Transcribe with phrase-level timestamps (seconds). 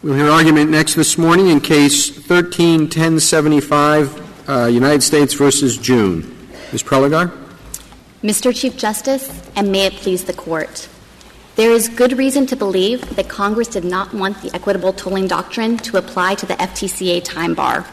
[0.00, 6.20] We'll hear argument next this morning in Case 13-1075, uh, United States versus June.
[6.70, 6.84] Ms.
[6.84, 7.36] Prelogar?
[8.22, 8.54] Mr.
[8.54, 10.88] Chief Justice, and may it please the Court.
[11.56, 15.76] There is good reason to believe that Congress did not want the equitable tolling doctrine
[15.78, 17.84] to apply to the FTCA time bar.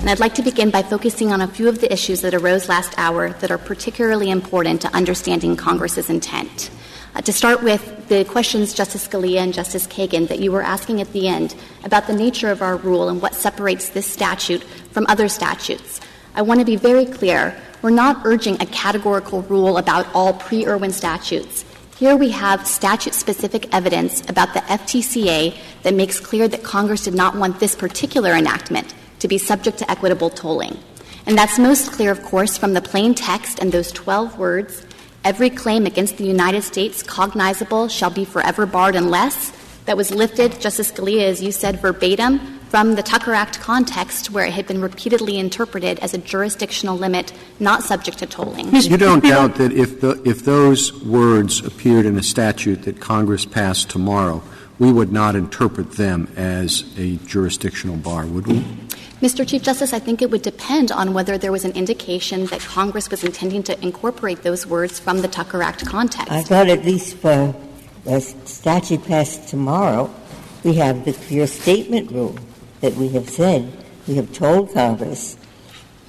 [0.00, 2.68] And I'd like to begin by focusing on a few of the issues that arose
[2.68, 6.72] last hour that are particularly important to understanding Congress's intent.
[7.14, 11.00] Uh, to start with, the questions, Justice Scalia and Justice Kagan, that you were asking
[11.00, 11.54] at the end
[11.84, 16.00] about the nature of our rule and what separates this statute from other statutes.
[16.34, 17.54] I want to be very clear.
[17.82, 21.64] We're not urging a categorical rule about all pre Irwin statutes.
[21.98, 27.14] Here we have statute specific evidence about the FTCA that makes clear that Congress did
[27.14, 30.78] not want this particular enactment to be subject to equitable tolling.
[31.26, 34.84] And that's most clear, of course, from the plain text and those 12 words
[35.24, 39.52] Every claim against the United States cognizable shall be forever barred unless
[39.84, 42.40] that was lifted, Justice Scalia, as you said verbatim,
[42.70, 47.32] from the Tucker Act context where it had been repeatedly interpreted as a jurisdictional limit
[47.60, 48.74] not subject to tolling.
[48.74, 53.44] You don't doubt that if, the, if those words appeared in a statute that Congress
[53.44, 54.42] passed tomorrow,
[54.80, 58.64] we would not interpret them as a jurisdictional bar, would we?
[59.22, 59.46] Mr.
[59.46, 63.08] Chief Justice, I think it would depend on whether there was an indication that Congress
[63.08, 66.32] was intending to incorporate those words from the Tucker Act context.
[66.32, 67.54] I thought at least for
[68.04, 70.12] a statute passed tomorrow,
[70.64, 72.36] we have the clear statement rule
[72.80, 73.72] that we have said,
[74.08, 75.36] we have told Congress,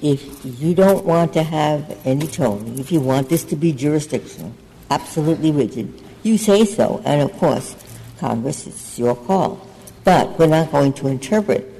[0.02, 4.52] if you don't want to have any tolling, if you want this to be jurisdictional,
[4.90, 7.00] absolutely rigid, you say so.
[7.04, 7.76] And of course,
[8.18, 9.64] Congress, it's your call.
[10.02, 11.73] But we're not going to interpret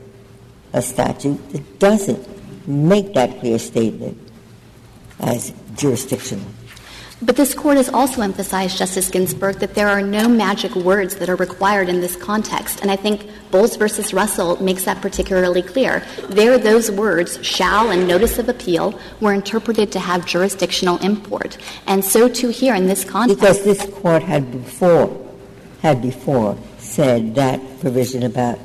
[0.75, 4.19] a statute that doesn't make that clear statement
[5.21, 6.45] as jurisdictional.
[7.23, 11.31] But this Court has also emphasized, Justice Ginsburg, that there are no magic words that
[11.31, 12.81] are required in this context.
[12.83, 16.05] And I think Bowles versus Russell makes that particularly clear.
[16.29, 21.57] There, those words, shall and notice of appeal, were interpreted to have jurisdictional import.
[21.87, 23.41] And so too here in this context.
[23.41, 25.35] Because this Court had before,
[25.81, 28.59] had before said that provision about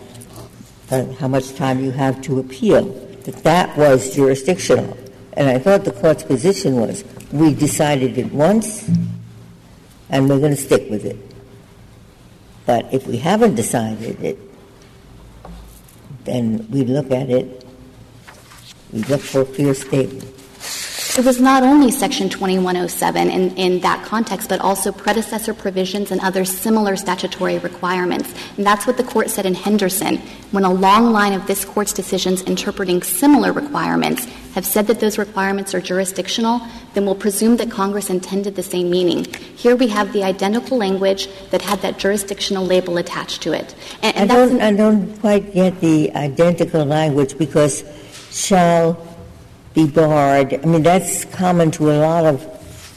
[0.90, 2.84] how much time you have to appeal,
[3.24, 4.98] that that was jurisdictional.
[5.34, 8.90] And I thought the Court's position was we decided it once
[10.10, 11.18] and we're going to stick with it.
[12.66, 14.38] But if we haven't decided it,
[16.24, 17.66] then we look at it,
[18.92, 20.39] we look for a clear statement.
[21.18, 26.22] It was not only Section 2107 in, in that context, but also predecessor provisions and
[26.22, 28.34] other similar statutory requirements.
[28.58, 30.18] And that's what the Court said in Henderson,
[30.52, 35.18] when a long line of this Court's decisions interpreting similar requirements have said that those
[35.18, 36.62] requirements are jurisdictional,
[36.94, 39.26] then we'll presume that Congress intended the same meaning.
[39.56, 43.74] Here we have the identical language that had that jurisdictional label attached to it.
[44.04, 47.84] And, and I, don't, I don't quite get the identical language because
[48.32, 49.09] shall
[49.74, 50.54] be barred.
[50.54, 52.42] I mean, that's common to a lot of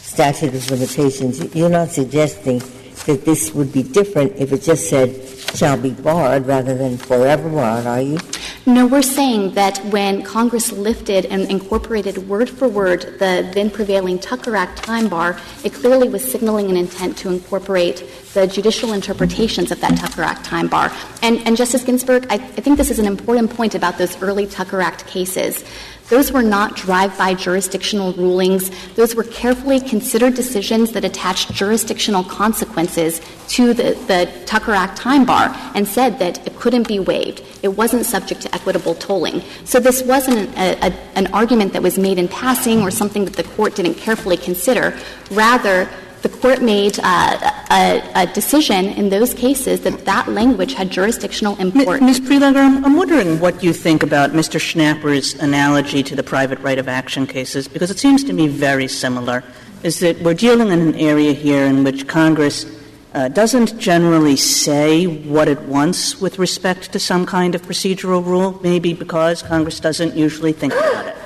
[0.00, 1.54] statute of limitations.
[1.54, 2.58] You're not suggesting
[3.06, 7.48] that this would be different if it just said shall be barred rather than forever
[7.48, 8.18] barred, are you?
[8.64, 14.20] No, we're saying that when Congress lifted and incorporated word for word the then prevailing
[14.20, 18.04] Tucker Act time bar, it clearly was signaling an intent to incorporate
[18.34, 20.92] the judicial interpretations of that Tucker Act time bar.
[21.22, 24.46] And, and Justice Ginsburg, I, I think this is an important point about those early
[24.46, 25.64] Tucker Act cases.
[26.12, 28.70] Those were not drive-by jurisdictional rulings.
[28.96, 35.24] Those were carefully considered decisions that attached jurisdictional consequences to the, the Tucker Act time
[35.24, 37.42] bar and said that it couldn't be waived.
[37.62, 39.40] It wasn't subject to equitable tolling.
[39.64, 43.32] So this wasn't a, a, an argument that was made in passing or something that
[43.32, 44.94] the court didn't carefully consider.
[45.30, 45.88] Rather,
[46.22, 51.56] the court made uh, a, a, decision in those cases that that language had jurisdictional
[51.58, 52.00] import.
[52.00, 52.20] Ms.
[52.20, 54.60] Prelogar, I'm, I'm wondering what you think about Mr.
[54.60, 58.86] Schnapper's analogy to the private right of action cases, because it seems to me very
[58.86, 59.42] similar.
[59.82, 62.66] Is that we're dealing in an area here in which Congress
[63.14, 68.60] uh, doesn't generally say what it wants with respect to some kind of procedural rule,
[68.62, 71.16] maybe because Congress doesn't usually think about it.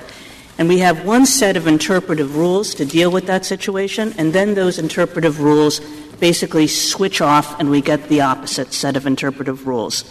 [0.58, 4.54] And we have one set of interpretive rules to deal with that situation, and then
[4.54, 5.80] those interpretive rules
[6.18, 10.10] basically switch off and we get the opposite set of interpretive rules.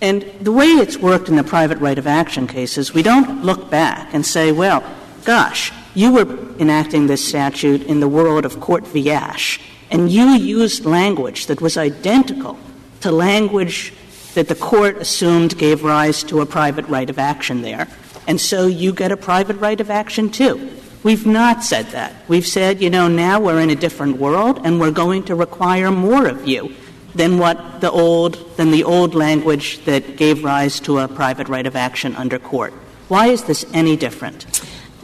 [0.00, 3.70] And the way it's worked in the private right of action cases, we don't look
[3.70, 4.84] back and say, well,
[5.24, 9.10] gosh, you were enacting this statute in the world of Cort v.
[9.10, 9.58] Ash,
[9.90, 12.58] and you used language that was identical
[13.00, 13.92] to language
[14.34, 17.88] that the court assumed gave rise to a private right of action there
[18.28, 20.70] and so you get a private right of action too.
[21.02, 22.14] We've not said that.
[22.28, 25.90] We've said, you know, now we're in a different world and we're going to require
[25.90, 26.74] more of you.
[27.14, 31.66] than what the old than the old language that gave rise to a private right
[31.66, 32.72] of action under Cort.
[33.08, 34.46] Why is this any different?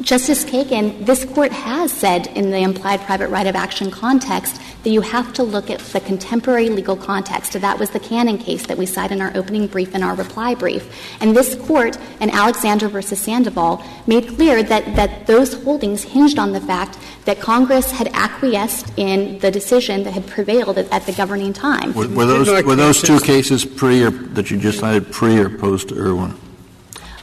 [0.01, 4.91] Justice Kagan, this court has said in the implied private right of action context that
[4.91, 7.55] you have to look at the contemporary legal context.
[7.55, 10.55] That was the Cannon case that we cite in our opening brief and our reply
[10.55, 10.95] brief.
[11.21, 16.53] And this court in Alexander versus Sandoval made clear that, that those holdings hinged on
[16.53, 21.13] the fact that Congress had acquiesced in the decision that had prevailed at, at the
[21.13, 21.95] governing time.
[21.95, 25.49] Were, were those, were those two cases pre or that you just cited pre or
[25.49, 26.39] post Irwin?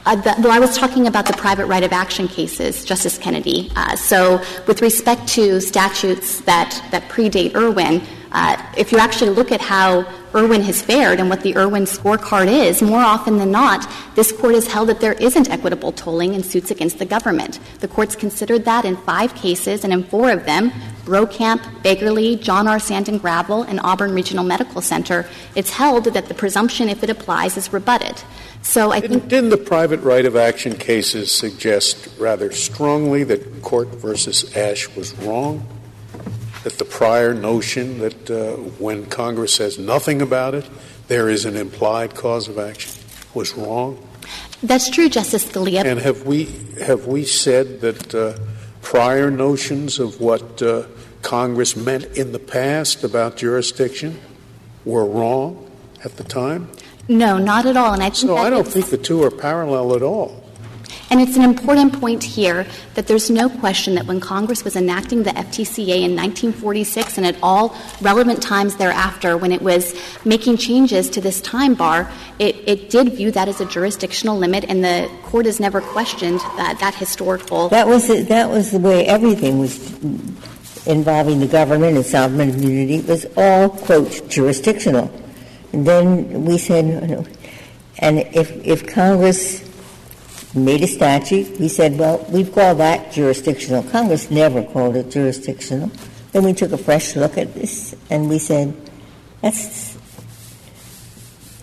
[0.04, 3.70] Uh, well, I was talking about the private right of action cases, Justice Kennedy.
[3.76, 8.02] Uh, so, with respect to statutes that, that predate Irwin,
[8.32, 12.46] uh, if you actually look at how Irwin has fared and what the Irwin scorecard
[12.46, 16.42] is, more often than not, this court has held that there isn't equitable tolling in
[16.42, 17.60] suits against the government.
[17.80, 20.70] The court's considered that in five cases, and in four of them,
[21.04, 22.78] Brockamp, Beggerly, John R.
[22.78, 27.10] Sand and Gravel, and Auburn Regional Medical Center, it's held that the presumption, if it
[27.10, 28.22] applies, is rebutted.
[28.62, 33.62] So I didn't, think didn't the private right of action cases suggest rather strongly that
[33.62, 35.66] Cort versus Ash was wrong?
[36.64, 40.68] That the prior notion that uh, when Congress says nothing about it,
[41.08, 43.02] there is an implied cause of action
[43.34, 44.06] was wrong?
[44.62, 45.84] That's true, Justice Scalia.
[45.84, 46.44] And have we
[46.80, 48.38] have we said that uh,
[48.80, 50.84] prior notions of what uh,
[51.22, 54.20] Congress meant in the past about jurisdiction
[54.84, 55.70] were wrong
[56.04, 56.68] at the time?
[57.08, 57.92] No, not at all.
[57.92, 58.36] And I think so.
[58.36, 60.41] I don't think the two are parallel at all.
[61.12, 65.24] And it's an important point here that there's no question that when Congress was enacting
[65.24, 69.94] the FTCA in 1946 and at all relevant times thereafter, when it was
[70.24, 74.64] making changes to this time bar, it, it did view that as a jurisdictional limit,
[74.64, 77.68] and the court has never questioned that, that historical.
[77.68, 79.92] That was the, that was the way everything was
[80.86, 83.06] involving the government and sovereign immunity.
[83.06, 85.12] Was all quote jurisdictional.
[85.74, 87.28] And then we said,
[87.98, 89.68] and if, if Congress
[90.54, 93.82] made a statute, we said, well, we've called that jurisdictional.
[93.84, 95.90] Congress never called it jurisdictional.
[96.32, 98.74] Then we took a fresh look at this and we said,
[99.40, 99.98] that's,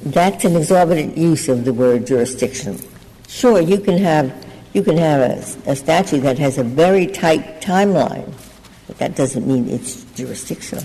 [0.02, 2.80] that's an exorbitant use of the word jurisdictional.
[3.28, 7.62] Sure, you can have, you can have a, a statute that has a very tight
[7.62, 8.32] timeline,
[8.88, 10.84] but that doesn't mean it's jurisdictional.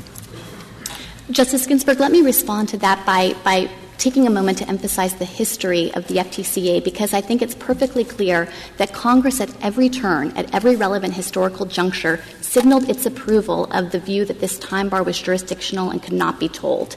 [1.31, 5.25] Justice Ginsburg, let me respond to that by, by taking a moment to emphasize the
[5.25, 10.37] history of the FTCA because I think it's perfectly clear that Congress at every turn,
[10.37, 15.03] at every relevant historical juncture, signaled its approval of the view that this time bar
[15.03, 16.97] was jurisdictional and could not be tolled.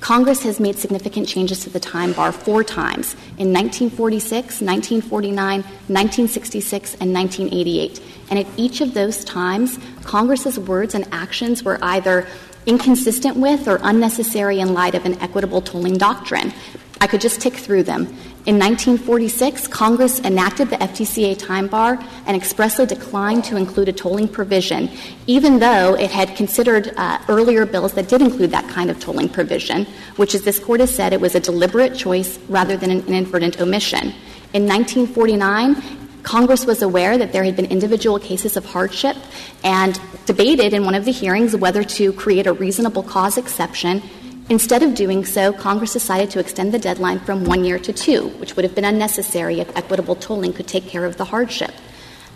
[0.00, 6.94] Congress has made significant changes to the time bar four times in 1946, 1949, 1966,
[7.00, 8.02] and 1988.
[8.28, 12.26] And at each of those times, Congress's words and actions were either
[12.66, 16.52] inconsistent with or unnecessary in light of an equitable tolling doctrine.
[17.00, 18.06] I could just tick through them.
[18.46, 24.28] In 1946, Congress enacted the FTCA time bar and expressly declined to include a tolling
[24.28, 24.90] provision,
[25.26, 29.28] even though it had considered uh, earlier bills that did include that kind of tolling
[29.28, 33.06] provision, which, as this court has said, it was a deliberate choice rather than an
[33.06, 34.12] inadvertent omission.
[34.52, 39.16] In 1949, Congress was aware that there had been individual cases of hardship
[39.62, 44.02] and debated in one of the hearings whether to create a reasonable cause exception.
[44.48, 48.28] Instead of doing so, Congress decided to extend the deadline from one year to two,
[48.40, 51.70] which would have been unnecessary if equitable tolling could take care of the hardship.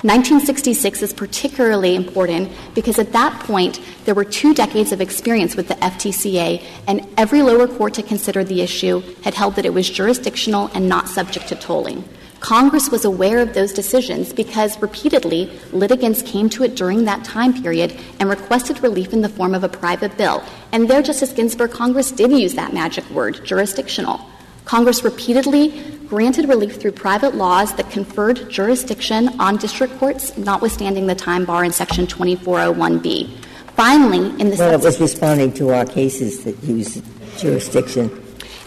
[0.02, 5.66] 1966 is particularly important because at that point there were two decades of experience with
[5.66, 9.90] the FTCA, and every lower court to consider the issue had held that it was
[9.90, 12.04] jurisdictional and not subject to tolling.
[12.40, 17.62] Congress was aware of those decisions because repeatedly litigants came to it during that time
[17.62, 20.42] period and requested relief in the form of a private bill.
[20.72, 24.20] And there, Justice Ginsburg, Congress did use that magic word, jurisdictional.
[24.64, 31.14] Congress repeatedly granted relief through private laws that conferred jurisdiction on district courts, notwithstanding the
[31.14, 33.30] time bar in Section 2401B.
[33.74, 37.00] Finally, in the well, it was responding to our cases that use
[37.38, 38.08] jurisdiction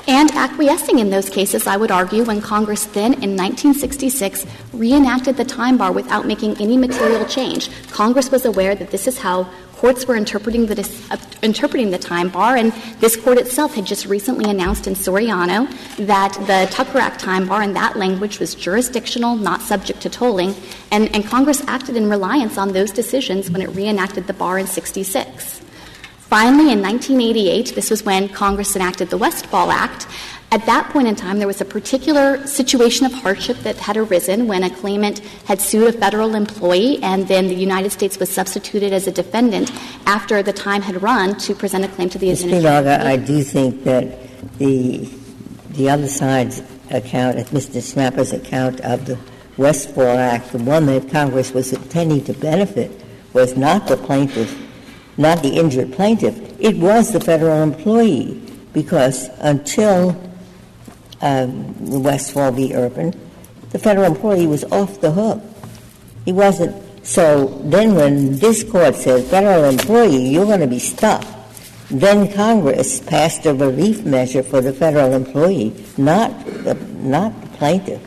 [0.08, 5.46] and acquiescing in those cases, I would argue, when Congress then in 1966 reenacted the
[5.46, 7.70] time bar without making any material change.
[7.92, 9.48] Congress was aware that this is how
[9.82, 10.80] courts were interpreting the,
[11.10, 15.68] uh, interpreting the time bar, and this court itself had just recently announced in Soriano
[16.06, 20.54] that the Tucker Act time bar in that language was jurisdictional, not subject to tolling,
[20.92, 24.68] and, and Congress acted in reliance on those decisions when it reenacted the bar in
[24.68, 25.61] 66.
[26.32, 30.08] Finally, in 1988, this was when Congress enacted the Westfall Act.
[30.50, 34.48] At that point in time, there was a particular situation of hardship that had arisen
[34.48, 38.94] when a claimant had sued a federal employee and then the United States was substituted
[38.94, 39.74] as a defendant
[40.06, 42.46] after the time had run to present a claim to the Ms.
[42.46, 43.02] administration.
[43.02, 44.18] I do think that
[44.58, 45.10] the,
[45.72, 47.82] the other side's account, Mr.
[47.82, 49.20] Schnapper's account of the
[49.58, 54.71] Westfall Act, the one that Congress was intending to benefit, was not the plaintiff,
[55.18, 56.38] not the injured plaintiff.
[56.60, 58.42] It was the federal employee,
[58.74, 60.20] because until
[61.22, 62.74] um, Westfall v.
[62.74, 63.14] Erwin,
[63.72, 65.42] the federal employee was off the hook.
[66.26, 66.76] He wasn't.
[67.06, 71.26] So then, when this court said, federal employee, you're going to be stuck,
[71.90, 78.02] then Congress passed a relief measure for the federal employee, not the, not the plaintiff.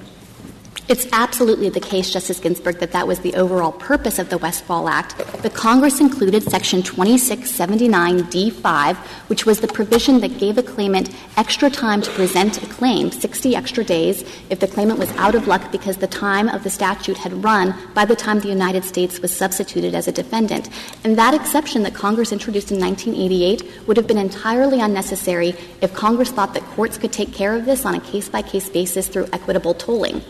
[0.87, 4.87] It's absolutely the case, Justice Ginsburg, that that was the overall purpose of the Westfall
[4.87, 5.17] Act.
[5.41, 8.97] But Congress included Section 2679D5,
[9.29, 13.57] which was the provision that gave a claimant extra time to present a claim, 60
[13.57, 17.17] extra days, if the claimant was out of luck because the time of the statute
[17.17, 20.69] had run by the time the United States was substituted as a defendant.
[21.03, 26.31] And that exception that Congress introduced in 1988 would have been entirely unnecessary if Congress
[26.31, 29.31] thought that courts could take care of this on a case by case basis through
[29.33, 30.21] equitable tolling.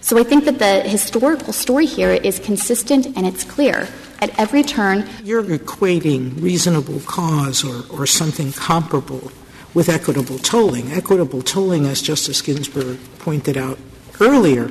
[0.00, 3.88] So I think that the historical story here is consistent and it's clear.
[4.20, 9.30] At every turn, you're equating reasonable cause or, or something comparable
[9.74, 10.92] with equitable tolling.
[10.92, 13.78] Equitable tolling, as Justice Ginsburg pointed out
[14.20, 14.70] earlier,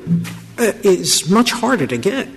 [0.58, 2.28] uh, is much harder to get.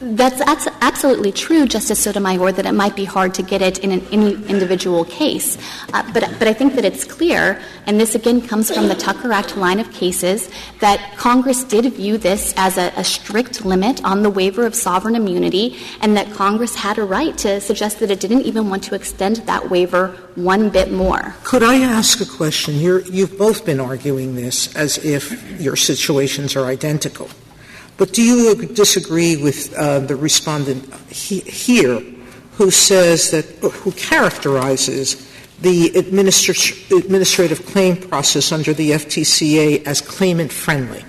[0.00, 0.40] That's,
[0.80, 5.04] absolutely true, Justice Sotomayor, that it might be hard to get it in an individual
[5.04, 5.58] case.
[5.92, 9.30] Uh, but, but I think that it's clear, and this again comes from the Tucker
[9.32, 14.22] Act line of cases, that Congress did view this as a, a strict limit on
[14.22, 18.20] the waiver of sovereign immunity, and that Congress had a right to suggest that it
[18.20, 21.34] didn't even want to extend that waiver one bit more.
[21.44, 22.74] Could I ask a question?
[22.74, 27.28] you you've both been arguing this as if your situations are identical.
[28.00, 32.00] But do you disagree with uh, the respondent he, here
[32.52, 35.30] who says that, who characterizes
[35.60, 41.04] the administra- administrative claim process under the FTCA as claimant friendly?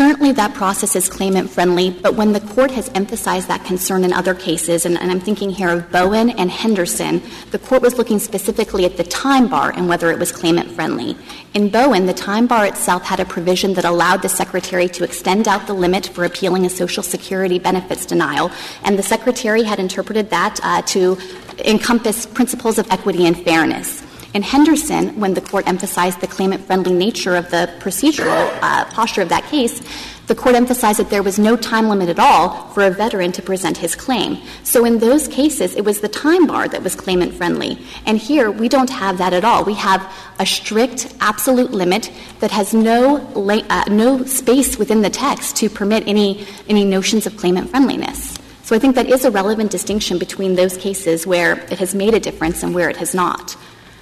[0.00, 4.14] Certainly that process is claimant friendly, but when the court has emphasized that concern in
[4.14, 8.18] other cases, and, and, I'm thinking here of Bowen and Henderson, the court was looking
[8.18, 11.18] specifically at the time bar and whether it was claimant friendly.
[11.52, 15.46] In Bowen, the time bar itself had a provision that allowed the secretary to extend
[15.46, 18.50] out the limit for appealing a Social Security benefits denial,
[18.84, 21.18] and the secretary had interpreted that uh, to
[21.58, 24.02] encompass principles of equity and fairness.
[24.32, 29.22] In Henderson, when the court emphasized the claimant friendly nature of the procedural uh, posture
[29.22, 29.82] of that case,
[30.28, 33.42] the court emphasized that there was no time limit at all for a veteran to
[33.42, 34.40] present his claim.
[34.62, 37.84] So in those cases, it was the time bar that was claimant friendly.
[38.06, 39.64] And here, we don't have that at all.
[39.64, 40.00] We have
[40.38, 46.06] a strict, absolute limit that has no, uh, no space within the text to permit
[46.06, 48.38] any, any notions of claimant friendliness.
[48.62, 52.14] So I think that is a relevant distinction between those cases where it has made
[52.14, 53.56] a difference and where it has not.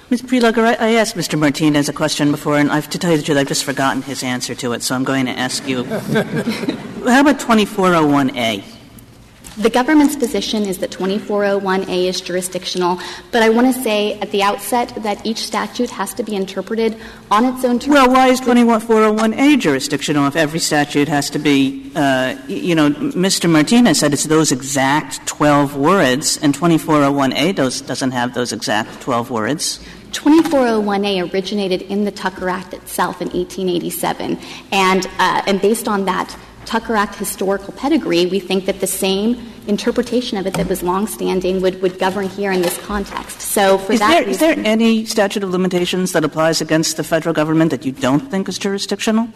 [0.09, 0.23] Ms.
[0.23, 1.37] Prelogar, I, I asked Mr.
[1.37, 4.23] Martinez a question before, and I've, to tell you the truth, I've just forgotten his
[4.23, 5.83] answer to it, so I'm going to ask you.
[5.83, 8.63] How about 2401A?
[9.57, 12.97] The government's position is that 2401A is jurisdictional,
[13.31, 16.95] but I want to say at the outset that each statute has to be interpreted
[17.29, 17.93] on its own terms.
[17.93, 23.49] Well, why is 2401A jurisdictional if every statute has to be, uh, you know, Mr.
[23.49, 29.29] Martinez said it's those exact 12 words, and 2401A does, doesn't have those exact 12
[29.29, 29.79] words.
[30.11, 34.37] 2401A originated in the Tucker Act itself in 1887,
[34.71, 39.51] and, uh, and based on that Tucker Act historical pedigree, we think that the same
[39.67, 43.41] interpretation of it that was longstanding would, would govern here in this context.
[43.41, 46.97] So for is that there, reason, is there any statute of limitations that applies against
[46.97, 49.29] the federal government that you don't think is jurisdictional?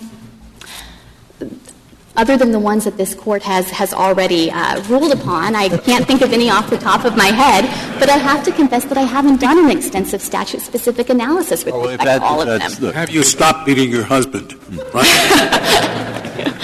[2.15, 5.55] Other than the ones that this court has, has already uh, ruled upon.
[5.55, 7.63] I can't think of any off the top of my head,
[7.99, 11.73] but I have to confess that I haven't done an extensive statute specific analysis with
[11.73, 12.71] Oh, respect that- to all of them.
[12.79, 14.53] the- Have you stopped beating your husband?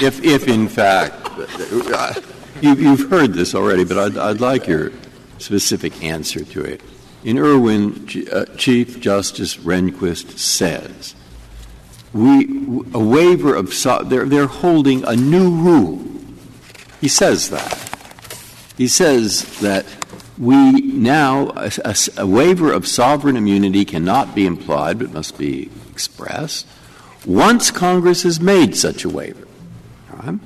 [0.02, 2.14] If, if in fact, uh,
[2.62, 4.92] you, you've heard this already, but I'd, I'd like your
[5.40, 6.82] specific answer to it.
[7.26, 11.16] In Irwin, Ch- uh, Chief Justice Rehnquist says,
[12.14, 12.46] we,
[12.94, 13.74] a waiver of,
[14.10, 16.04] they're, they're holding a new rule.
[17.02, 17.76] He says that.
[18.78, 19.86] He says that
[20.38, 25.70] we now, a, a- a waiver of sovereign immunity cannot be implied but must be
[25.92, 26.66] expressed
[27.26, 29.46] once Congress has made such a waiver.
[30.14, 30.40] Right?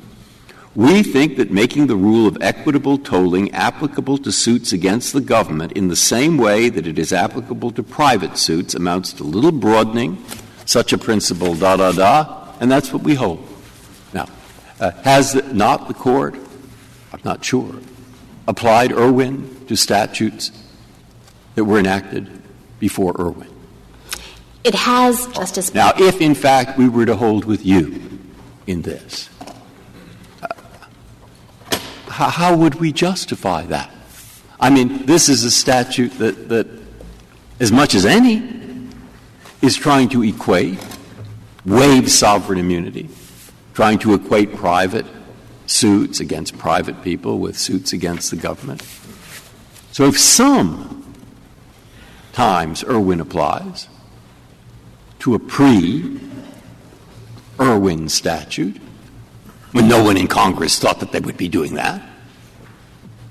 [0.75, 5.73] We think that making the rule of equitable tolling applicable to suits against the government
[5.73, 10.23] in the same way that it is applicable to private suits amounts to little broadening
[10.65, 13.47] such a principle, da da da, and that's what we hold.
[14.13, 14.27] Now,
[14.79, 16.35] uh, has not the court,
[17.11, 17.75] I'm not sure,
[18.47, 20.51] applied Irwin to statutes
[21.55, 22.29] that were enacted
[22.79, 23.49] before Irwin?
[24.63, 25.73] It has, Justice.
[25.73, 28.01] Now, if in fact we were to hold with you
[28.65, 29.29] in this,
[32.07, 33.91] how, how would we justify that?
[34.59, 36.67] I mean, this is a statute that, that,
[37.59, 38.52] as much as any,
[39.63, 40.77] is trying to equate,
[41.65, 43.09] waive sovereign immunity,
[43.73, 45.05] trying to equate private
[45.65, 48.81] suits against private people with suits against the government.
[49.93, 51.15] So if some
[52.33, 53.87] times Irwin applies
[55.19, 56.19] to a pre
[57.57, 58.75] Irwin statute,
[59.71, 62.01] when no one in Congress thought that they would be doing that.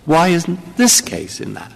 [0.06, 1.72] Why isn't this case in that?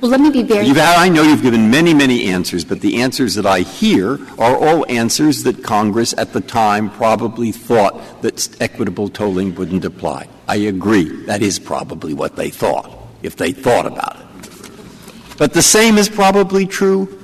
[0.00, 0.70] Well, let me be very.
[0.70, 4.86] I know you've given many, many answers, but the answers that I hear are all
[4.88, 10.28] answers that Congress at the time probably thought that equitable tolling wouldn't apply.
[10.46, 11.24] I agree.
[11.26, 15.36] That is probably what they thought, if they thought about it.
[15.36, 17.18] But the same is probably true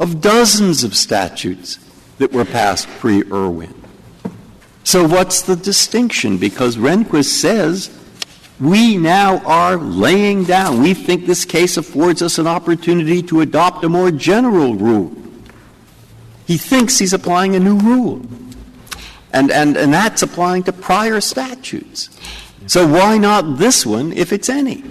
[0.00, 1.78] of dozens of statutes
[2.18, 3.74] that were passed pre Irwin.
[4.82, 6.38] So what's the distinction?
[6.38, 7.88] Because Rehnquist says
[8.58, 13.84] we now are laying down, we think this case affords us an opportunity to adopt
[13.84, 15.14] a more general rule.
[16.46, 18.22] He thinks he's applying a new rule.
[19.32, 22.08] And, and, and that's applying to prior statutes.
[22.66, 24.82] So why not this one if it's any?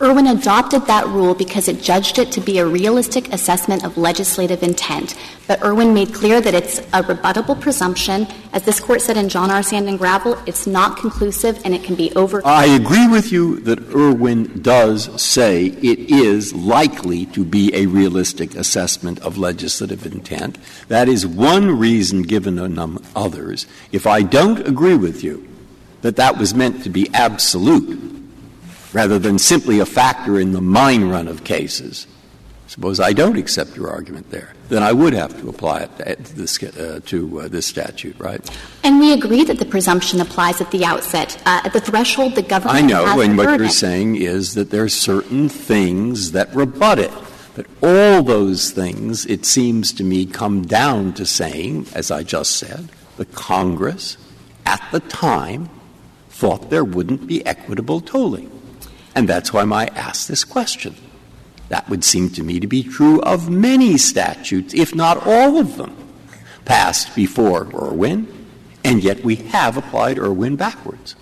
[0.00, 4.62] Irwin adopted that rule because it judged it to be a realistic assessment of legislative
[4.62, 5.16] intent.
[5.48, 8.28] But Irwin made clear that it's a rebuttable presumption.
[8.52, 9.60] As this court said in John R.
[9.60, 12.46] Sand and Gravel, it's not conclusive and it can be over.
[12.46, 18.54] I agree with you that Irwin does say it is likely to be a realistic
[18.54, 20.58] assessment of legislative intent.
[20.86, 23.66] That is one reason given among others.
[23.90, 25.48] If I don't agree with you
[26.02, 28.17] that that was meant to be absolute,
[28.92, 32.06] rather than simply a factor in the mine run of cases.
[32.68, 36.36] Suppose I don't accept your argument there, then I would have to apply it to
[36.36, 38.46] this, uh, to, uh, this statute, right?
[38.84, 41.40] And we agree that the presumption applies at the outset.
[41.46, 44.84] Uh, at the threshold, the government I know, and what you're saying is that there
[44.84, 47.12] are certain things that rebut it.
[47.56, 52.56] But all those things, it seems to me, come down to saying, as I just
[52.56, 54.18] said, the Congress
[54.66, 55.70] at the time
[56.28, 58.57] thought there wouldn't be equitable tolling.
[59.18, 60.94] And that's why I asked this question.
[61.70, 65.76] That would seem to me to be true of many statutes, if not all of
[65.76, 65.96] them,
[66.64, 68.28] passed before Irwin,
[68.84, 71.16] and yet we have applied Irwin backwards.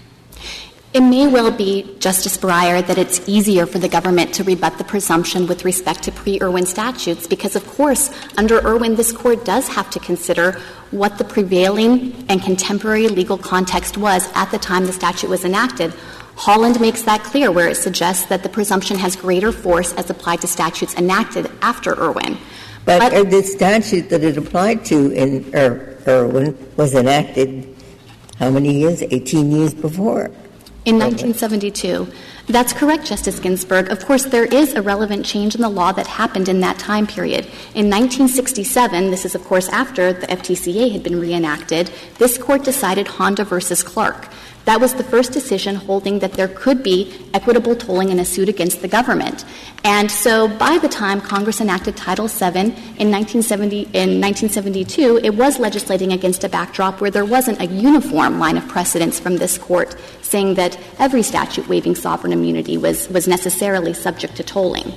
[0.92, 4.85] It may well be, Justice Breyer, that it's easier for the government to rebut the
[4.85, 9.68] presumption with respect to pre Irwin statutes because, of course, under Irwin, this court does
[9.68, 14.92] have to consider what the prevailing and contemporary legal context was at the time the
[14.92, 15.94] statute was enacted.
[16.37, 20.42] Holland makes that clear, where it suggests that the presumption has greater force as applied
[20.42, 22.38] to statutes enacted after Irwin.
[22.85, 27.77] But, but uh, the statute that it applied to in Ir- Irwin was enacted
[28.38, 29.03] how many years?
[29.03, 30.31] 18 years before.
[30.85, 32.07] In 1972.
[32.49, 33.90] That's correct, Justice Ginsburg.
[33.90, 37.09] Of course, there is a relevant change in the law that happened in that time
[37.09, 37.46] period.
[37.75, 43.09] In 1967, this is, of course, after the FTCA had been reenacted, this court decided
[43.09, 44.29] Honda versus Clark.
[44.66, 48.48] That was the first decision holding that there could be equitable tolling in a suit
[48.48, 49.44] against the government.
[49.85, 55.61] And so by the time Congress enacted Title VII in 1970, in 1972, it was
[55.61, 59.94] legislating against a backdrop where there wasn't a uniform line of precedence from this court
[60.22, 64.92] saying that every statute waiving sovereign immunity was, was necessarily subject to tolling.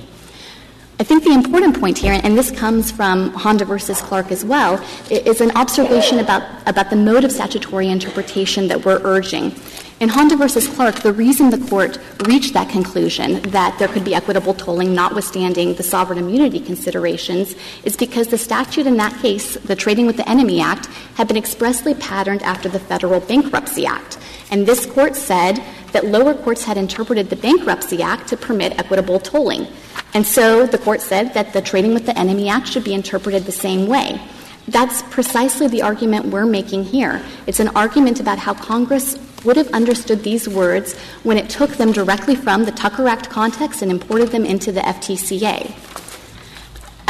[1.00, 4.84] I think the important point here, and this comes from Honda versus Clark as well,
[5.08, 9.54] is an observation about, about the mode of statutory interpretation that we're urging.
[10.00, 14.14] In Honda versus Clark, the reason the court reached that conclusion that there could be
[14.14, 19.76] equitable tolling notwithstanding the sovereign immunity considerations is because the statute in that case, the
[19.76, 20.84] Trading with the Enemy Act,
[21.14, 24.18] had been expressly patterned after the Federal Bankruptcy Act.
[24.50, 29.18] And this court said that lower courts had interpreted the Bankruptcy Act to permit equitable
[29.18, 29.66] tolling.
[30.14, 33.44] And so the court said that the Trading with the Enemy Act should be interpreted
[33.44, 34.20] the same way.
[34.68, 37.22] That's precisely the argument we're making here.
[37.46, 41.92] It's an argument about how Congress would have understood these words when it took them
[41.92, 45.74] directly from the Tucker Act context and imported them into the FTCA.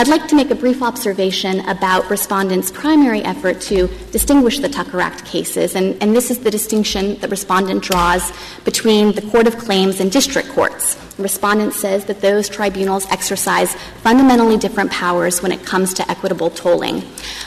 [0.01, 4.99] I'd like to make a brief observation about respondents' primary effort to distinguish the Tucker
[4.99, 8.33] Act cases, and, and this is the distinction that respondent draws
[8.65, 10.97] between the Court of Claims and district courts.
[11.21, 17.03] Respondent says that those tribunals exercise fundamentally different powers when it comes to equitable tolling.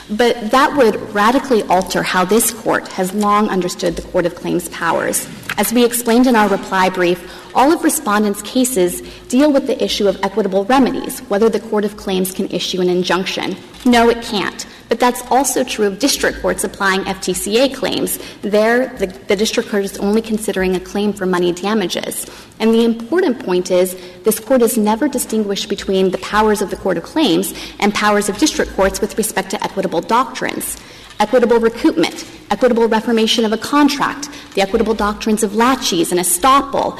[0.08, 4.68] But that would radically alter how this court has long understood the Court of Claims
[4.68, 5.28] powers.
[5.56, 10.08] As we explained in our reply brief, all of respondents' cases deal with the issue
[10.08, 13.56] of equitable remedies, whether the Court of Claims can issue an injunction.
[13.84, 14.66] No, it can't.
[14.88, 18.18] But that's also true of district courts applying FTCA claims.
[18.42, 22.26] There, the, the, district court is only considering a claim for money damages.
[22.60, 26.76] And the important point is this court has never distinguished between the powers of the
[26.76, 30.76] Court of Claims and powers of district courts with respect to equitable doctrines
[31.20, 36.98] equitable recoupment, equitable reformation of a contract, the equitable doctrines of laches and estoppel,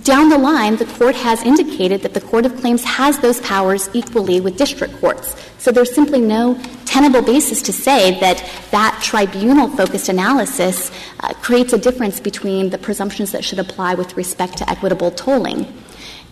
[0.00, 3.90] down the line, the court has indicated that the Court of Claims has those powers
[3.92, 5.36] equally with district courts.
[5.58, 8.38] So there's simply no tenable basis to say that
[8.70, 14.16] that tribunal focused analysis uh, creates a difference between the presumptions that should apply with
[14.16, 15.66] respect to equitable tolling.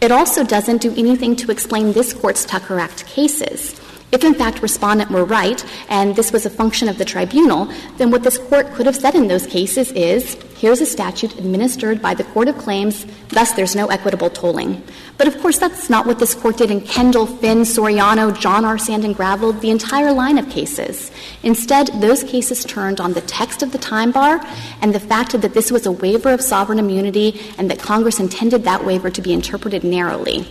[0.01, 3.79] It also doesn't do anything to explain this court's Tucker Act cases.
[4.11, 7.67] If in fact respondent were right and this was a function of the tribunal,
[7.99, 12.03] then what this court could have said in those cases is here's a statute administered
[12.03, 14.83] by the Court of Claims, thus there's no equitable tolling.
[15.17, 18.77] But of course that's not what this court did in Kendall, Finn, Soriano, John R.
[18.77, 21.11] Sand and Gravel, the entire line of cases.
[21.43, 24.45] Instead, those cases turned on the text of the time bar
[24.83, 28.65] and the fact that this was a waiver of sovereign immunity and that Congress intended
[28.65, 30.47] that waiver to be interpreted narrowly.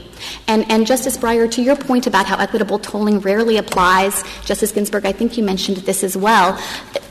[0.48, 5.06] And, and Justice Breyer, to your point about how equitable tolling rarely applies, Justice Ginsburg,
[5.06, 6.60] I think you mentioned this as well.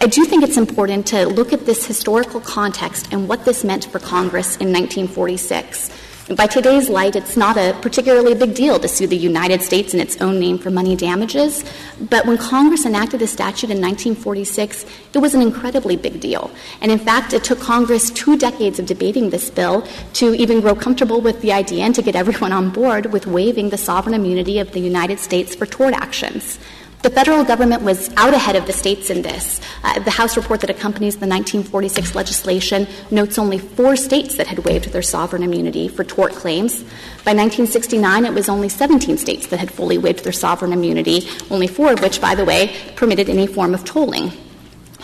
[0.01, 3.85] I do think it's important to look at this historical context and what this meant
[3.87, 5.91] for Congress in 1946.
[6.37, 10.01] By today's light, it's not a particularly big deal to sue the United States in
[10.01, 11.65] its own name for money damages.
[11.99, 16.51] But when Congress enacted the statute in 1946, it was an incredibly big deal.
[16.83, 20.75] And in fact, it took Congress two decades of debating this bill to even grow
[20.75, 24.59] comfortable with the idea and to get everyone on board with waiving the sovereign immunity
[24.59, 26.59] of the United States for tort actions.
[27.01, 29.61] The federal government was out ahead of the states in this.
[29.85, 34.61] Uh, the House report that accompanies the 1946 legislation notes only four states that had
[34.61, 36.83] waived their sovereign immunity for tort claims.
[37.25, 41.69] By 1969, it was only 17 states that had fully waived their sovereign immunity, only
[41.69, 44.33] four of which, by the way, permitted any form of tolling.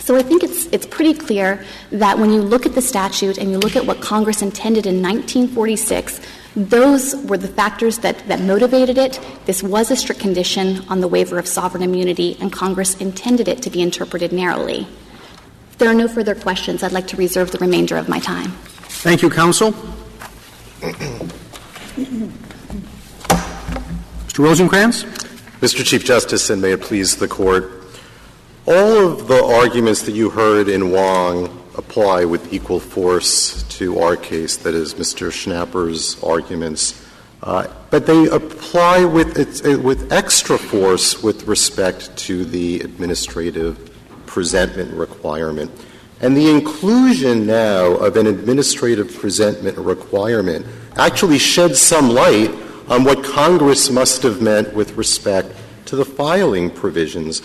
[0.01, 3.53] So I think it's, it's pretty clear that when you look at the statute and
[3.53, 6.21] you look at what Congress intended in 1946,
[6.57, 9.19] those were the factors that, that motivated it.
[9.45, 13.61] This was a strict condition on the waiver of sovereign immunity, and Congress intended it
[13.63, 14.87] to be interpreted narrowly.
[15.73, 18.53] If there are no further questions, I'd like to reserve the remainder of my time.
[19.03, 19.73] Thank you, counsel.
[24.29, 24.45] Mr.
[24.45, 25.05] Rosenkranz?
[25.61, 25.85] Mr.
[25.85, 27.85] Chief Justice, and may it please the Court,
[28.67, 34.17] all of the arguments that you heard in Wong apply with equal force to our
[34.17, 35.31] case, that is, Mr.
[35.31, 37.03] Schnapper's arguments.
[37.43, 43.91] Uh, but they apply with, uh, with extra force with respect to the administrative
[44.27, 45.71] presentment requirement.
[46.21, 50.65] And the inclusion now of an administrative presentment requirement
[50.97, 52.51] actually sheds some light
[52.89, 55.55] on what Congress must have meant with respect
[55.87, 57.43] to the filing provisions.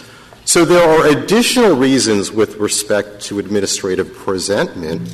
[0.49, 5.07] So there are additional reasons with respect to administrative presentment.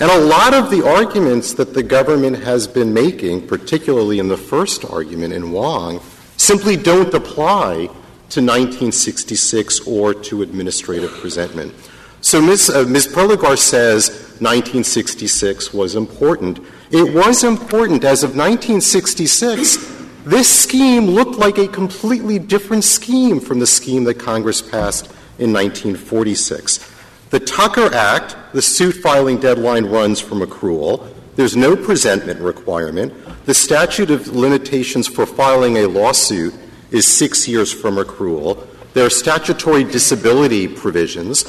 [0.00, 4.38] And a lot of the arguments that the government has been making, particularly in the
[4.38, 6.00] first argument in Wong,
[6.38, 7.88] simply don't apply
[8.30, 11.74] to 1966 or to administrative presentment.
[12.22, 12.70] So Ms.
[12.70, 13.08] Uh, Ms.
[13.08, 14.08] Prelogar says
[14.40, 16.58] 1966 was important.
[16.90, 23.58] It was important as of 1966 this scheme looked like a completely different scheme from
[23.58, 25.06] the scheme that Congress passed
[25.38, 26.92] in 1946.
[27.30, 31.08] The Tucker Act, the suit filing deadline runs from accrual.
[31.36, 33.14] There's no presentment requirement.
[33.46, 36.54] The statute of limitations for filing a lawsuit
[36.90, 38.66] is six years from accrual.
[38.92, 41.44] There are statutory disability provisions.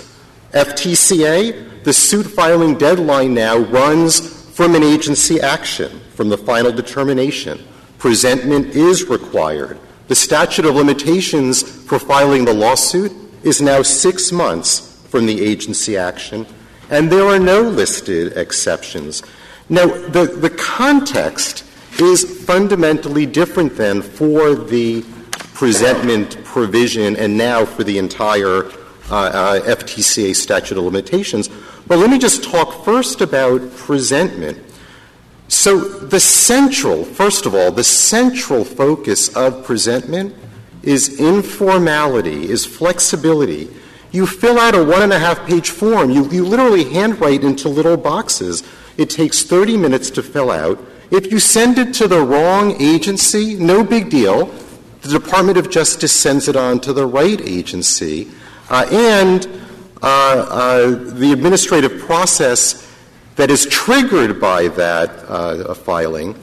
[0.53, 7.65] FTCA, the suit filing deadline now runs from an agency action, from the final determination
[8.01, 9.77] presentment is required.
[10.07, 13.11] The statute of limitations for filing the lawsuit
[13.43, 16.47] is now six months from the agency action,
[16.89, 19.21] and there are no listed exceptions.
[19.69, 21.63] Now, the, the context
[21.99, 25.05] is fundamentally different than for the
[25.53, 28.71] presentment provision and now for the entire uh,
[29.11, 31.49] uh, FTCA statute of limitations.
[31.85, 34.57] But let me just talk first about presentment.
[35.51, 40.33] So the central, first of all, the central focus of presentment
[40.81, 43.69] is informality, is flexibility.
[44.13, 46.09] You fill out a one and a half page form.
[46.09, 48.63] You, you literally handwrite into little boxes.
[48.95, 50.79] It takes 30 minutes to fill out.
[51.11, 54.45] If you send it to the wrong agency, no big deal.
[55.01, 58.31] The Department of Justice sends it on to the right agency.
[58.69, 59.47] Uh, and
[60.01, 62.87] uh, uh, the administrative process
[63.35, 66.35] that is triggered by that uh, filing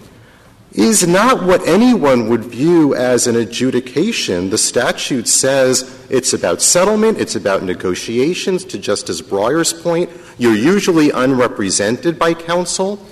[0.72, 4.50] is not what anyone would view as an adjudication.
[4.50, 8.64] The statute says it's about settlement, it's about negotiations.
[8.66, 13.04] To Justice Breyer's point, you're usually unrepresented by counsel.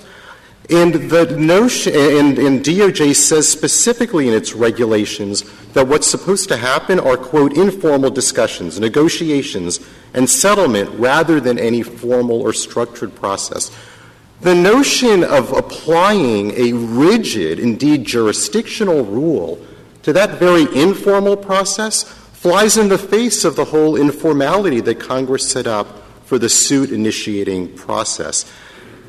[0.69, 6.57] And the notion, and, and, DOJ says specifically in its regulations that what's supposed to
[6.57, 9.79] happen are, quote, informal discussions, negotiations,
[10.13, 13.71] and settlement rather than any formal or structured process.
[14.41, 19.65] The notion of applying a rigid, indeed jurisdictional rule
[20.03, 25.49] to that very informal process flies in the face of the whole informality that Congress
[25.49, 28.45] set up for the suit initiating process.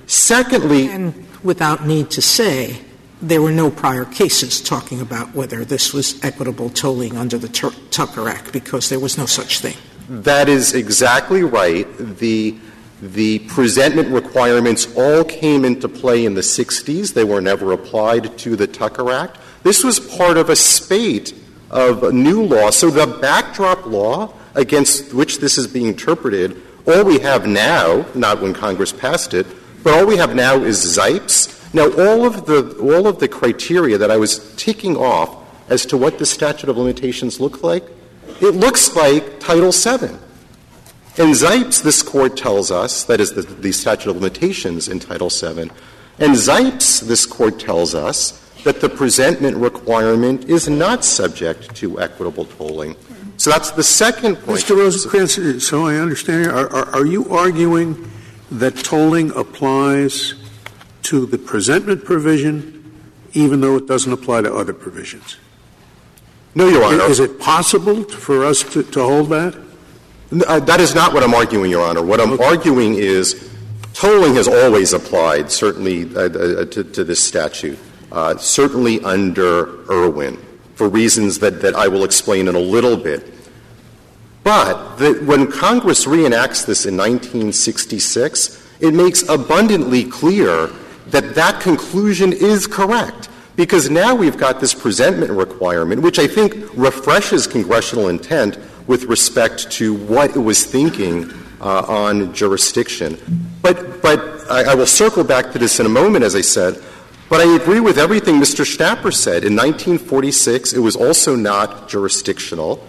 [0.09, 2.81] Secondly, and without need to say,
[3.21, 7.49] there were no prior cases talking about whether this was equitable tolling under the
[7.91, 9.77] Tucker Act because there was no such thing.
[10.09, 11.87] That is exactly right.
[11.99, 12.59] The
[13.01, 17.15] the presentment requirements all came into play in the 60s.
[17.15, 19.39] They were never applied to the Tucker Act.
[19.63, 21.33] This was part of a spate
[21.71, 22.71] of new law.
[22.71, 28.43] So the backdrop law against which this is being interpreted, all we have now, not
[28.43, 29.47] when Congress passed it,
[29.83, 31.55] but all we have now is Zipes.
[31.75, 35.37] Now, all of the, all of the criteria that I was ticking off
[35.71, 37.85] as to what the statute of limitations look like,
[38.41, 40.15] it looks like Title VII.
[41.19, 45.29] In Zipes, this Court tells us, that is the, the statute of limitations in Title
[45.29, 45.71] VII,
[46.21, 52.45] and Zipes, this Court tells us that the presentment requirement is not subject to equitable
[52.45, 52.97] tolling.
[53.37, 54.61] So that's the second point.
[54.61, 54.77] Mr.
[54.77, 58.11] Rosenkranz, so I understand, are, are, are you arguing
[58.51, 60.35] that tolling applies
[61.03, 62.79] to the presentment provision
[63.33, 65.37] even though it doesn't apply to other provisions?
[66.55, 67.05] No, Your Honor.
[67.05, 69.55] Is it possible for us to, to hold that?
[70.47, 72.03] Uh, that is not what I'm arguing, Your Honor.
[72.03, 72.45] What I'm okay.
[72.45, 73.51] arguing is
[73.95, 77.79] tolling has always applied, certainly uh, uh, to, to, this statute,
[78.13, 80.37] uh, certainly under Irwin,
[80.75, 83.27] for reasons that, that I will explain in a little bit.
[84.49, 90.71] But when Congress reenacts this in 1966, it makes abundantly clear
[91.09, 93.29] that that conclusion is correct.
[93.57, 98.57] Because now we've got this presentment requirement, which I think refreshes congressional intent
[98.87, 101.31] with respect to what it was thinking
[101.61, 103.19] uh, on jurisdiction.
[103.61, 104.19] But, but
[104.51, 106.83] I, I, will circle back to this in a moment, as I said.
[107.29, 108.65] But I agree with everything Mr.
[108.65, 109.45] Schnapper said.
[109.45, 112.83] In 1946, it was also not jurisdictional.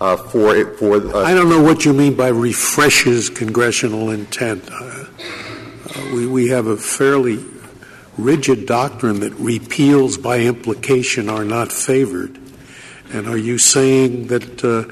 [0.00, 4.66] Uh, for it, for uh, I don't know what you mean by refreshes congressional intent.
[4.72, 7.44] Uh, uh, we, we have a fairly
[8.16, 12.38] rigid doctrine that repeals by implication are not favored.
[13.12, 14.90] And are you saying that uh,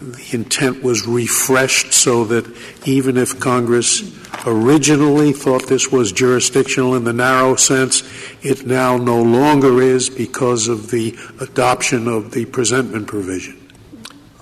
[0.00, 2.46] the intent was refreshed so that
[2.86, 4.02] even if Congress
[4.46, 8.02] originally thought this was jurisdictional in the narrow sense,
[8.42, 13.59] it now no longer is because of the adoption of the presentment provision.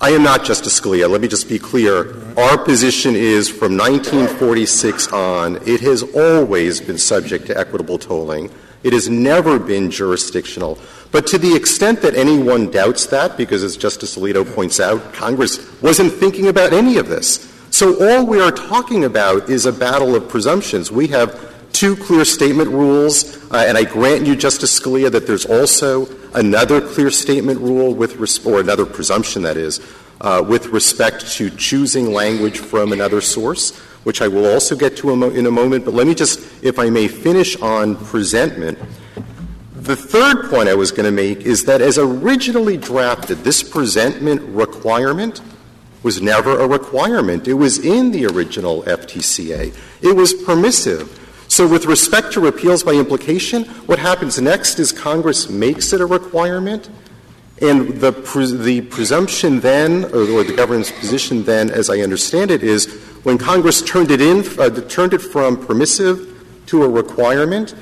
[0.00, 1.10] I am not Justice Scalia.
[1.10, 2.14] Let me just be clear.
[2.38, 8.48] Our position is from 1946 on, it has always been subject to equitable tolling.
[8.84, 10.78] It has never been jurisdictional.
[11.10, 15.68] But to the extent that anyone doubts that, because as Justice Alito points out, Congress
[15.82, 17.52] wasn't thinking about any of this.
[17.70, 20.92] So all we are talking about is a battle of presumptions.
[20.92, 25.46] We have two clear statement rules, uh, and I grant you, Justice Scalia, that there's
[25.46, 29.80] also another clear statement rule with res- or another presumption that is
[30.20, 35.10] uh, with respect to choosing language from another source, which I will also get to
[35.24, 35.84] in a moment.
[35.84, 38.78] But let me just, if I may, finish on presentment.
[39.74, 44.42] The third point I was going to make is that as originally drafted, this presentment
[44.42, 45.40] requirement
[46.02, 47.48] was never a requirement.
[47.48, 49.74] It was in the original FTCA.
[50.02, 51.17] It was permissive.
[51.58, 56.06] So with respect to repeals by implication, what happens next is Congress makes it a
[56.06, 56.88] requirement,
[57.60, 62.62] and the, the presumption then, or, or, the government's position then, as I understand it,
[62.62, 62.86] is
[63.24, 67.74] when Congress turned it in, uh, turned it from permissive to a requirement,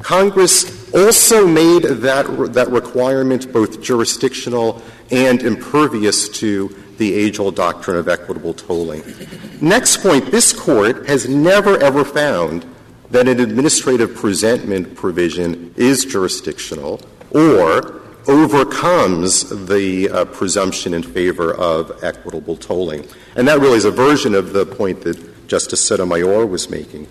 [0.00, 7.96] Congress also made that, that requirement both jurisdictional and impervious to the age old doctrine
[7.96, 9.02] of equitable tolling.
[9.62, 12.66] Next point this court has never ever found
[13.14, 17.00] that an administrative presentment provision is jurisdictional
[17.30, 23.06] or overcomes the uh, presumption in favor of equitable tolling.
[23.36, 27.06] And that really is a version of the point that Justice Sotomayor was making.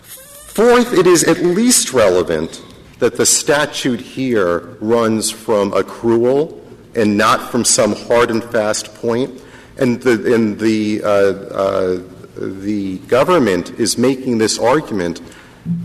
[0.00, 2.62] Fourth, it is at least relevant
[2.98, 6.58] that the statute here runs from accrual
[6.94, 9.42] and not from some hard and fast point.
[9.76, 12.02] And the, and the, uh, uh,
[12.36, 15.20] the government is making this argument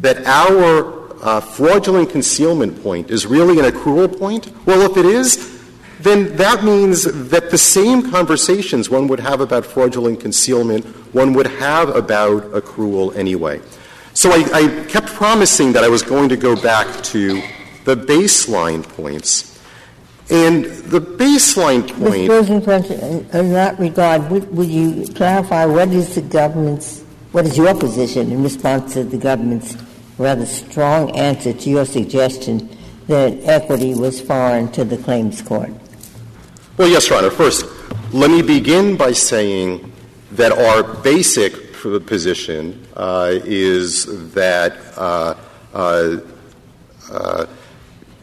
[0.01, 4.51] that our uh, fraudulent concealment point is really an accrual point?
[4.65, 5.59] Well, if it is,
[5.99, 11.47] then that means that the same conversations one would have about fraudulent concealment, one would
[11.47, 13.61] have about accrual anyway.
[14.13, 17.41] So I, I kept promising that I was going to go back to
[17.85, 19.50] the baseline points.
[20.31, 22.29] And the baseline point.
[22.29, 22.63] Mr.
[22.63, 27.01] President, in that regard, would, would you clarify what is the government's,
[27.33, 29.75] what is your position in response to the government's
[30.17, 32.69] rather strong answer to your suggestion
[33.07, 35.69] that equity was foreign to the claims court.
[36.77, 37.31] Well, yes, Your Honor.
[37.31, 37.65] First,
[38.13, 39.91] let me begin by saying
[40.31, 45.35] that our basic position uh, is that uh,
[45.73, 46.17] uh,
[47.11, 47.45] uh,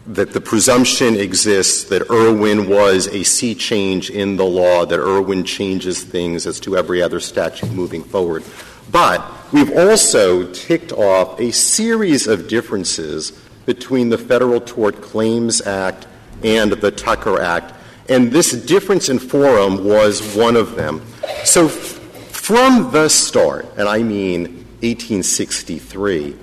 [0.07, 5.43] that the presumption exists that Irwin was a sea change in the law, that Irwin
[5.43, 8.43] changes things as to every other statute moving forward.
[8.91, 13.31] But we've also ticked off a series of differences
[13.65, 16.07] between the Federal Tort Claims Act
[16.43, 17.73] and the Tucker Act,
[18.07, 21.05] and this difference in forum was one of them.
[21.43, 26.35] So from the start, and I mean 1863,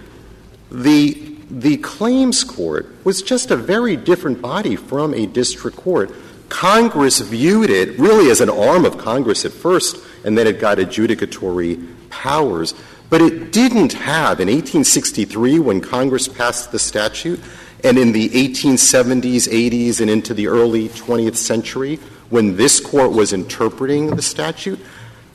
[0.71, 6.11] the the claims court was just a very different body from a district court.
[6.49, 10.79] Congress viewed it really as an arm of Congress at first, and then it got
[10.79, 12.75] adjudicatory powers.
[13.09, 17.41] But it didn't have, in 1863, when Congress passed the statute,
[17.85, 21.97] and in the 1870s, 80s, and into the early 20th century,
[22.31, 24.81] when this court was interpreting the statute,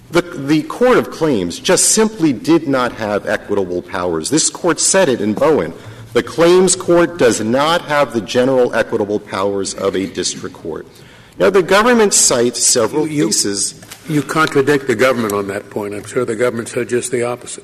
[0.10, 4.30] the, the Court of Claims just simply did not have equitable powers.
[4.30, 5.74] This court said it in Bowen.
[6.14, 10.86] The claims court does not have the general equitable powers of a district court.
[11.38, 15.94] Now, the government cites several you, cases you contradict the government on that point.
[15.94, 17.64] I'm sure the government said just the opposite.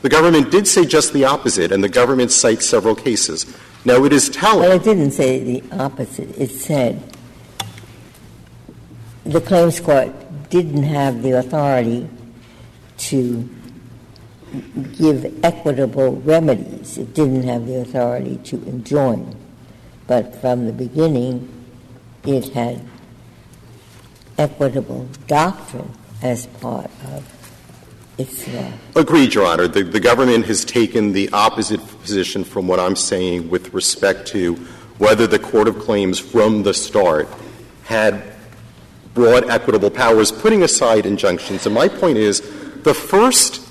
[0.00, 3.44] The government did say just the opposite, and the government cites several cases.
[3.84, 4.60] Now, it is telling.
[4.60, 6.36] Well, it didn't say the opposite.
[6.38, 7.02] It said
[9.24, 10.10] the claims court
[10.48, 12.08] didn't have the authority
[12.96, 13.48] to
[14.96, 16.98] give equitable remedies.
[16.98, 19.36] It didn't have the authority to enjoin.
[20.06, 21.48] But from the beginning,
[22.24, 22.80] it had
[24.38, 27.24] equitable doctrine as part of
[28.16, 28.72] its law.
[28.96, 29.68] Agreed, Your Honor.
[29.68, 34.54] The, the government has taken the opposite position from what I'm saying with respect to
[34.98, 37.28] whether the Court of Claims from the start
[37.84, 38.22] had
[39.14, 41.66] broad equitable powers, putting aside injunctions.
[41.66, 42.40] And my point is
[42.82, 43.67] the first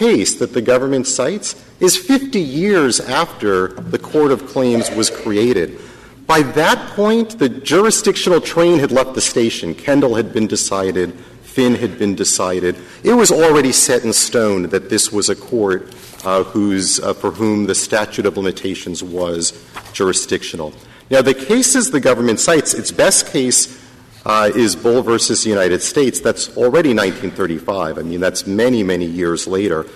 [0.00, 5.78] case that the government cites is 50 years after the Court of Claims was created.
[6.26, 9.74] By that point, the jurisdictional train had left the station.
[9.74, 11.12] Kendall had been decided.
[11.42, 12.76] Finn had been decided.
[13.04, 17.30] It was already set in stone that this was a court uh, whose, uh, for
[17.30, 19.52] whom the statute of limitations was
[19.92, 20.72] jurisdictional.
[21.10, 23.76] Now, the cases the government cites, its best case
[24.24, 26.20] uh, is Bull versus the United States.
[26.20, 27.98] That's already 1935.
[27.98, 29.86] I mean, that's many, many years later.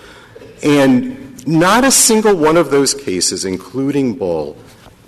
[0.63, 4.57] And not a single one of those cases, including Bull,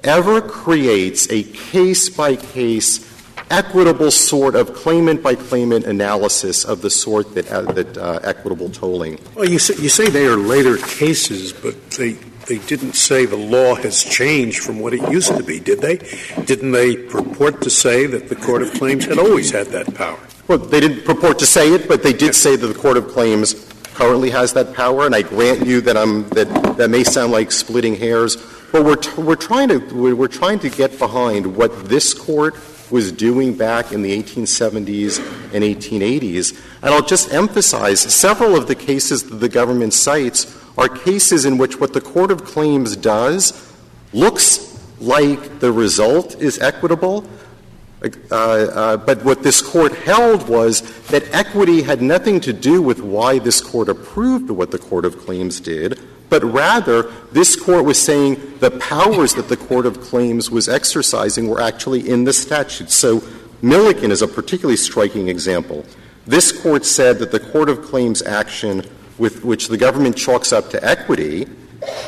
[0.03, 3.05] ever creates a case by case
[3.49, 8.69] equitable sort of claimant by claimant analysis of the sort that, uh, that uh, equitable
[8.69, 9.17] tolling.
[9.35, 13.35] Well, you say, you say they are later cases, but they, they didn't say the
[13.35, 15.97] law has changed from what it used to be, did they?
[16.45, 20.19] Didn't they purport to say that the Court of Claims had always had that power?
[20.47, 23.09] Well, they didn't purport to say it, but they did say that the Court of
[23.09, 23.53] Claims
[23.93, 27.51] currently has that power, and I grant you that, I'm, that that may sound like
[27.51, 28.37] splitting hairs,
[28.71, 29.79] but we're, t- we're, trying to,
[30.13, 32.55] we're trying to get behind what this court
[32.91, 35.19] was doing back in the 1870s
[35.53, 36.57] and 1880s.
[36.81, 40.45] And I'll just emphasize several of the cases that the government cites
[40.77, 43.73] are cases in which what the Court of Claims does
[44.13, 47.25] looks like the result is equitable,
[48.03, 52.99] uh, uh, but what this court held was that equity had nothing to do with
[52.99, 57.99] why this court approved what the Court of Claims did, but rather this court was
[58.01, 62.91] saying the powers that the Court of Claims was exercising were actually in the statute.
[62.91, 63.23] So
[63.61, 65.83] Milliken is a particularly striking example.
[66.27, 68.83] This court said that the Court of Claims action
[69.17, 71.47] with which the government chalks up to equity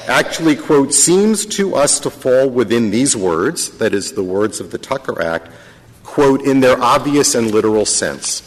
[0.07, 4.71] actually, quote, seems to us to fall within these words, that is, the words of
[4.71, 5.51] the Tucker Act,
[6.03, 8.45] quote, in their obvious and literal sense.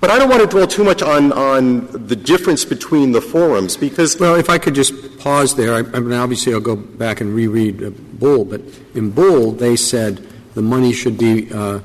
[0.00, 3.76] But I don't want to dwell too much on, on the difference between the forums
[3.76, 4.18] because.
[4.18, 7.34] Well, if I could just pause there, I, I mean, obviously I'll go back and
[7.34, 8.60] reread uh, Bull, but
[8.94, 10.18] in Bull they said
[10.54, 11.80] the money should be uh,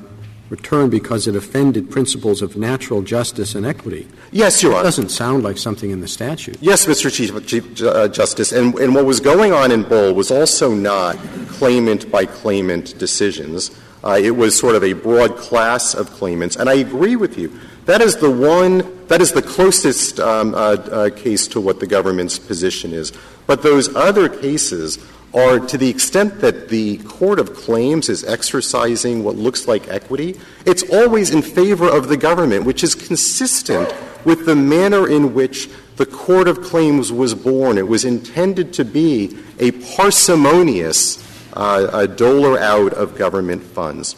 [0.49, 4.07] returned because it offended principles of natural justice and equity.
[4.31, 4.81] Yes, Your Honor.
[4.81, 6.57] It doesn't sound like something in the statute.
[6.61, 7.13] Yes, Mr.
[7.13, 8.53] Chief, Chief uh, Justice.
[8.53, 11.17] And, and what was going on in Bull was also not
[11.49, 13.71] claimant by claimant decisions.
[14.03, 16.55] Uh, it was sort of a broad class of claimants.
[16.55, 17.59] And I agree with you.
[17.85, 21.87] That is the one, that is the closest um, uh, uh, case to what the
[21.87, 23.11] government's position is.
[23.47, 24.97] But those other cases
[25.33, 30.39] are to the extent that the court of claims is exercising what looks like equity,
[30.65, 33.93] it's always in favor of the government, which is consistent
[34.25, 37.77] with the manner in which the court of claims was born.
[37.77, 44.15] It was intended to be a parsimonious uh, a doler out of government funds.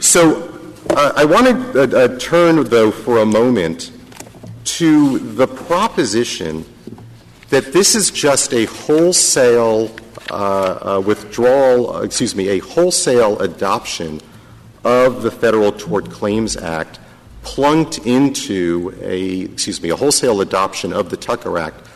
[0.00, 0.58] So
[0.90, 3.92] uh, I want to uh, uh, turn, though, for a moment
[4.64, 6.64] to the proposition
[7.50, 9.88] that this is just a wholesale
[10.30, 14.20] Uh, uh, withdrawal, uh, excuse me, a wholesale adoption
[14.84, 17.00] of the Federal Tort Claims Act
[17.42, 21.86] plunked into a, excuse me, a wholesale adoption of the Tucker Act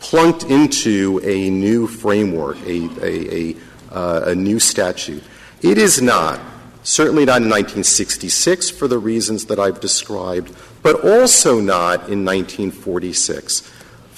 [0.00, 3.56] plunked into a new framework, a, a, a,
[3.90, 5.22] uh, a new statute.
[5.62, 6.40] It is not
[6.82, 13.70] certainly not in 1966 for the reasons that I've described, but also not in 1946.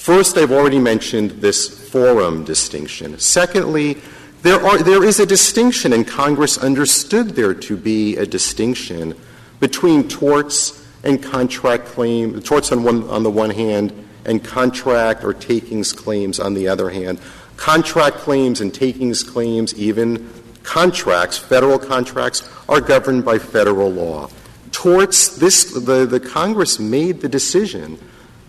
[0.05, 3.17] First, I've already mentioned this forum distinction.
[3.17, 3.97] Secondly,
[4.43, 9.15] there, are, there is a distinction, and Congress understood there to be a distinction
[9.59, 13.93] between torts and contract claim, torts on, one, on the one hand,
[14.25, 17.19] and contract or takings claims on the other hand.
[17.57, 20.29] Contract claims and takings claims, even
[20.61, 24.29] contracts, federal contracts, are governed by federal law.
[24.71, 27.97] Torts, this, the, the Congress made the decision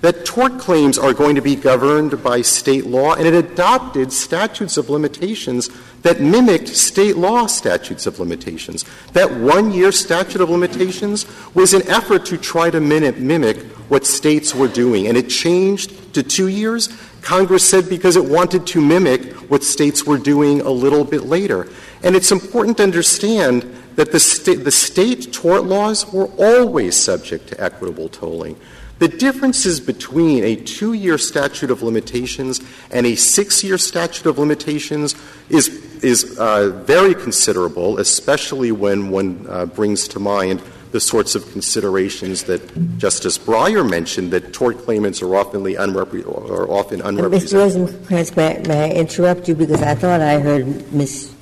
[0.06, 4.76] that tort claims are going to be governed by state law, and it adopted statutes
[4.76, 5.68] of limitations
[6.02, 8.84] that mimicked state law statutes of limitations.
[9.14, 14.54] That one year statute of limitations was an effort to try to mimic what states
[14.54, 16.88] were doing, and it changed to two years.
[17.20, 21.68] Congress said because it wanted to mimic what states were doing a little bit later.
[22.04, 23.62] And it's important to understand
[23.96, 28.56] that the, sta- the state tort laws were always subject to equitable tolling.
[28.98, 34.38] The differences between a two year statute of limitations and a six year statute of
[34.38, 35.14] limitations
[35.50, 35.68] is,
[36.02, 42.44] is uh, very considerable, especially when one uh, brings to mind the sorts of considerations
[42.44, 47.50] that Justice Breyer mentioned that tort claimants are often, unrepre- are often unrepresented.
[47.50, 47.98] Mr.
[48.06, 51.34] Rosenkranz, may I interrupt you because I thought I heard Ms.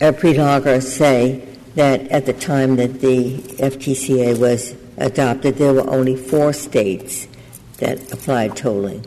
[0.00, 6.52] Prelogar say that at the time that the FTCA was adopted, there were only four
[6.52, 7.28] states
[7.78, 9.04] that applied tolling.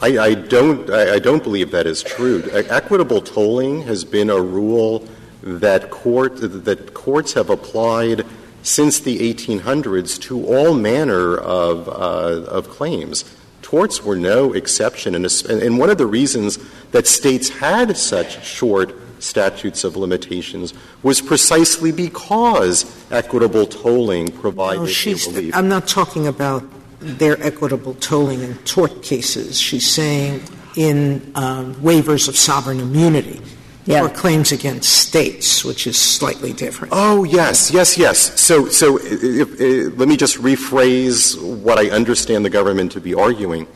[0.00, 0.90] I, I don't.
[0.90, 2.42] I, I, don't believe that is true.
[2.52, 5.08] Equitable tolling has been a rule
[5.42, 8.26] that court that courts have applied
[8.62, 13.24] since the 1800s to all manner of uh, of claims.
[13.62, 16.58] Torts were no exception, and, and one of the reasons
[16.90, 18.94] that states had such short
[19.24, 24.86] statutes of limitations was precisely because equitable tolling provided no,
[25.32, 25.54] relief.
[25.54, 26.62] I'm not talking about
[27.00, 29.58] their equitable tolling in tort cases.
[29.58, 30.42] She's saying
[30.76, 33.40] in um, waivers of sovereign immunity
[33.86, 34.02] yeah.
[34.02, 36.92] or claims against states, which is slightly different.
[36.96, 38.40] Oh yes, yes, yes.
[38.40, 43.14] So, so if, if, let me just rephrase what I understand the government to be
[43.14, 43.66] arguing.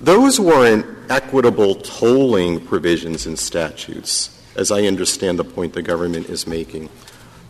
[0.00, 6.46] Those weren't equitable tolling provisions in statutes as I understand the point the government is
[6.46, 6.88] making.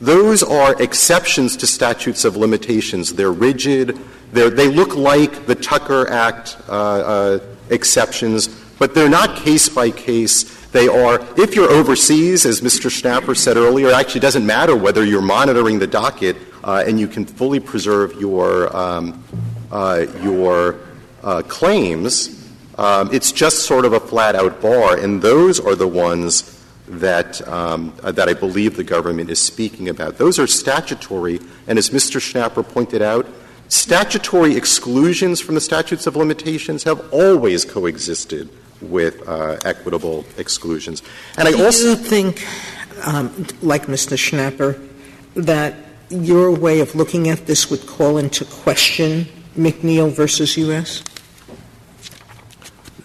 [0.00, 3.14] Those are exceptions to statutes of limitations.
[3.14, 3.98] They're rigid.
[4.32, 7.38] They're, they look like the Tucker Act uh, uh,
[7.70, 8.48] exceptions,
[8.78, 10.66] but they're not case by case.
[10.68, 12.90] They are, if you're overseas, as Mr.
[12.90, 17.08] Schnapper said earlier, it actually doesn't matter whether you're monitoring the docket uh, and you
[17.08, 19.24] can fully preserve your, um,
[19.70, 20.80] uh, your
[21.22, 22.50] uh, claims.
[22.76, 26.55] Um, it's just sort of a flat out bar, and those are the ones
[26.88, 30.18] that, um, uh, that I believe the government is speaking about.
[30.18, 32.20] Those are statutory, and as Mr.
[32.20, 33.26] Schnapper pointed out,
[33.68, 38.48] statutory exclusions from the statutes of limitations have always coexisted
[38.80, 41.02] with uh, equitable exclusions.
[41.36, 42.46] And I also think,
[43.04, 44.18] um, like Mr.
[44.18, 44.80] Schnapper,
[45.34, 45.74] that
[46.08, 49.26] your way of looking at this would call into question
[49.56, 51.02] McNeil versus U.S.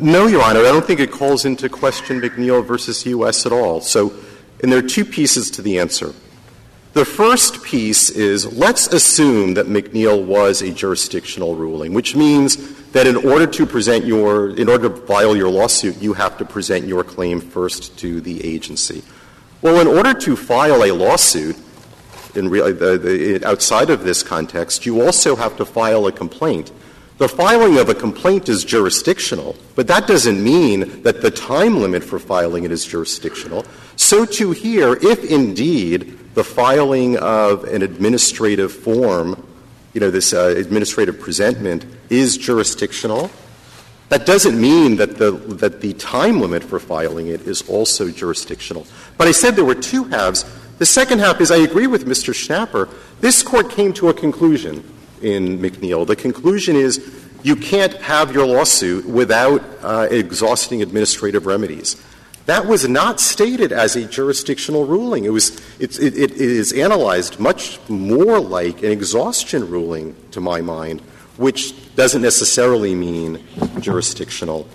[0.01, 0.61] No, Your Honor.
[0.61, 3.45] I don't think it calls into question McNeil versus U.S.
[3.45, 3.81] at all.
[3.81, 4.11] So,
[4.63, 6.15] and there are two pieces to the answer.
[6.93, 12.57] The first piece is let's assume that McNeil was a jurisdictional ruling, which means
[12.93, 16.45] that in order to present your, in order to file your lawsuit, you have to
[16.45, 19.03] present your claim first to the agency.
[19.61, 21.55] Well, in order to file a lawsuit,
[22.33, 26.71] in outside of this context, you also have to file a complaint.
[27.21, 32.03] The filing of a complaint is jurisdictional, but that doesn't mean that the time limit
[32.03, 33.63] for filing it is jurisdictional.
[33.95, 39.47] So, too, here, if indeed the filing of an administrative form,
[39.93, 43.29] you know, this uh, administrative presentment, is jurisdictional,
[44.09, 48.87] that doesn't mean that the, that the time limit for filing it is also jurisdictional.
[49.19, 50.43] But I said there were two halves.
[50.79, 52.33] The second half is I agree with Mr.
[52.33, 52.89] Schnapper.
[53.19, 54.83] This Court came to a conclusion
[55.21, 56.05] in McNeil.
[56.05, 56.99] The conclusion is
[57.43, 62.01] you can't have your lawsuit without uh, exhausting administrative remedies.
[62.45, 65.25] That was not stated as a jurisdictional ruling.
[65.25, 71.01] It was it, is analyzed much more like an exhaustion ruling, to my mind,
[71.37, 73.43] which doesn't necessarily mean
[73.79, 74.67] jurisdictional.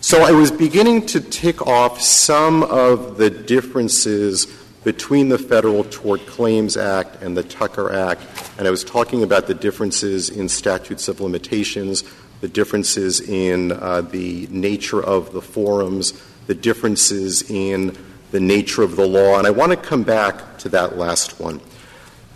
[0.00, 4.46] So I was beginning to tick off some of the differences
[4.86, 8.22] between the Federal Tort Claims Act and the Tucker Act,
[8.56, 12.04] and I was talking about the differences in statutes of limitations,
[12.40, 16.12] the differences in uh, the nature of the forums,
[16.46, 17.98] the differences in
[18.30, 21.60] the nature of the law, and I want to come back to that last one.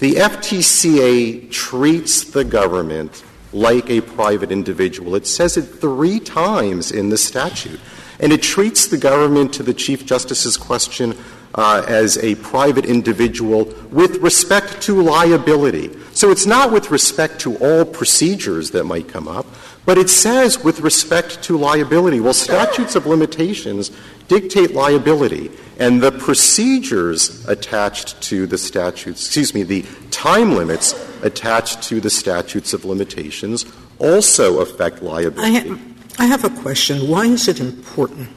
[0.01, 3.23] The FTCA treats the government
[3.53, 5.15] like a private individual.
[5.15, 7.79] It says it three times in the statute.
[8.19, 11.17] And it treats the government, to the Chief Justice's question,
[11.53, 15.91] Uh, as a private individual with respect to liability.
[16.13, 19.47] So it's not with respect to all procedures that might come up,
[19.85, 22.21] but it says with respect to liability.
[22.21, 23.91] Well, statutes of limitations
[24.29, 30.95] dictate liability, and the procedures attached to the statutes, excuse me, the time limits
[31.25, 33.67] attached to the statutes of limitations
[33.99, 35.43] also affect liability.
[35.43, 35.79] I, ha-
[36.21, 37.09] I have a question.
[37.09, 38.29] Why is it important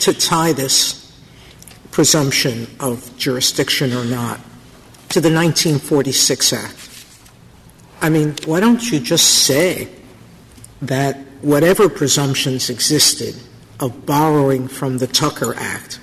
[0.00, 1.01] to tie this
[1.92, 4.40] presumption of jurisdiction or not
[5.10, 7.06] to the 1946 Act.
[8.00, 9.88] I mean, why don't you just say
[10.80, 13.36] that whatever presumptions existed
[13.78, 16.00] of borrowing from the Tucker Act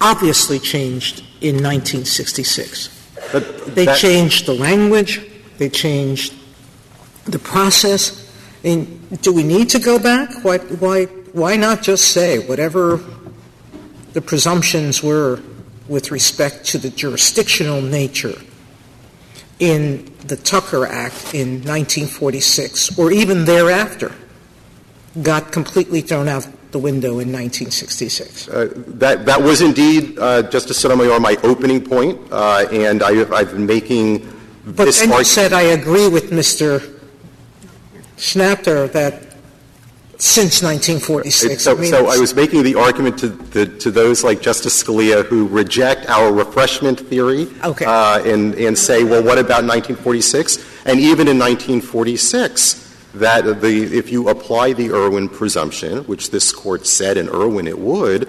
[0.00, 2.90] obviously changed in 1966?
[3.32, 5.20] But they changed the language,
[5.58, 6.34] they changed
[7.26, 8.28] the process.
[8.64, 10.44] I mean, do we need to go back?
[10.44, 13.00] Why, why, why not just say whatever
[14.14, 15.40] the presumptions were
[15.86, 18.40] with respect to the jurisdictional nature
[19.58, 24.12] in the Tucker Act in 1946, or even thereafter,
[25.22, 28.48] got completely thrown out the window in 1966.
[28.48, 33.52] Uh, that, that was indeed, uh, Justice Sotomayor, my opening point, uh, and I, have
[33.52, 34.34] been making
[34.66, 36.98] but this then you said I agree with Mr.
[38.16, 39.33] Schnapper that
[40.24, 41.62] since 1946.
[41.62, 44.82] So, I, mean, so I was making the argument to, the, to those like Justice
[44.82, 47.84] Scalia who reject our refreshment theory okay.
[47.84, 50.56] uh, and, and say, well, what about 1946?
[50.86, 56.86] And even in 1946, that the, if you apply the Irwin presumption, which this court
[56.86, 58.26] said in Irwin it would,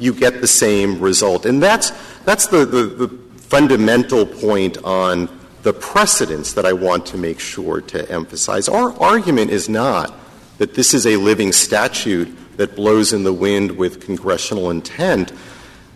[0.00, 1.46] you get the same result.
[1.46, 1.92] And that's,
[2.24, 5.28] that's the, the, the fundamental point on
[5.62, 8.68] the precedents that I want to make sure to emphasize.
[8.68, 10.16] Our argument is not
[10.60, 15.32] that this is a living statute that blows in the wind with congressional intent.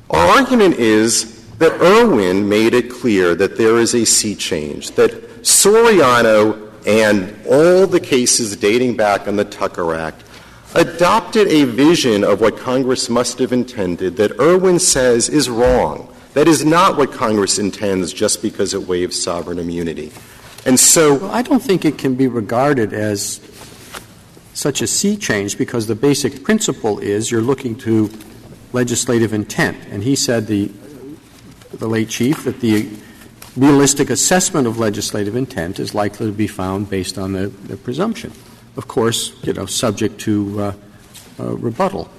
[0.09, 5.13] Our argument is that Irwin made it clear that there is a sea change, that
[5.43, 10.25] Soriano and all the cases dating back on the Tucker Act
[10.75, 16.09] adopted a vision of what Congress must have intended that Irwin says is wrong.
[16.33, 20.11] That is not what Congress intends just because it waives sovereign immunity.
[20.65, 23.43] And so well, I don't think it can be regarded as
[24.55, 28.11] such a sea change because the basic principle is you're looking to
[28.73, 29.77] legislative intent.
[29.91, 30.71] And he said, the,
[31.73, 32.89] the late chief, that the
[33.57, 38.33] realistic assessment of legislative intent is likely to be found based on the, the presumption.
[38.77, 40.73] Of course, you know, subject to uh,
[41.39, 42.11] uh, rebuttal.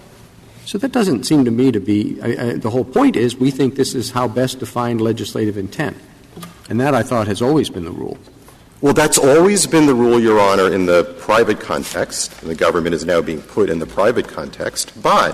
[0.66, 3.52] So that doesn't seem to me to be I, I, the whole point is we
[3.52, 5.98] think this is how best to find legislative intent.
[6.70, 8.18] And that I thought has always been the rule.
[8.82, 12.94] Well, that's always been the rule, Your Honor, in the private context, and the government
[12.94, 14.92] is now being put in the private context.
[15.02, 15.34] But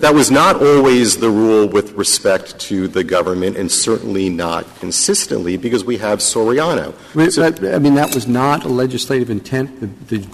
[0.00, 5.56] That was not always the rule with respect to the government, and certainly not consistently,
[5.56, 6.92] because we have Soriano.
[7.30, 7.44] So,
[7.74, 9.80] I mean, that was not a legislative intent.
[9.80, 10.28] The, the,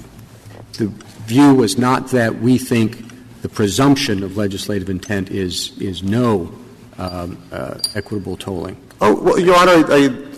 [0.79, 0.87] the
[1.27, 3.05] view was not that we think
[3.43, 6.53] the presumption of legislative intent is is no
[6.99, 8.77] um, uh, equitable tolling.
[9.05, 9.85] Oh, well, Your Honor,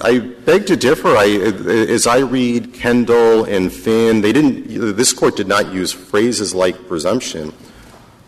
[0.01, 1.15] I, beg to differ.
[1.17, 4.97] As I read Kendall and Finn, they didn't.
[4.97, 7.53] This court did not use phrases like presumption.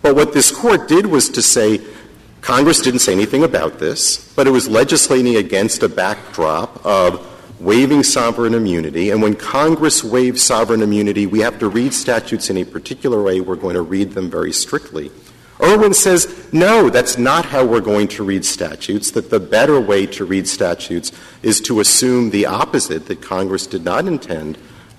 [0.03, 1.81] But what this court did was to say
[2.43, 7.27] Congress didn't say anything about this, but it was legislating against a backdrop of
[7.59, 9.11] waiving sovereign immunity.
[9.11, 13.41] And when Congress waives sovereign immunity, we have to read statutes in a particular way.
[13.41, 15.11] We're going to read them very strictly.
[15.63, 20.07] Irwin says, no, that's not how we're going to read statutes, that the better way
[20.07, 24.59] to read statutes is to assume the opposite, that Congress did not intend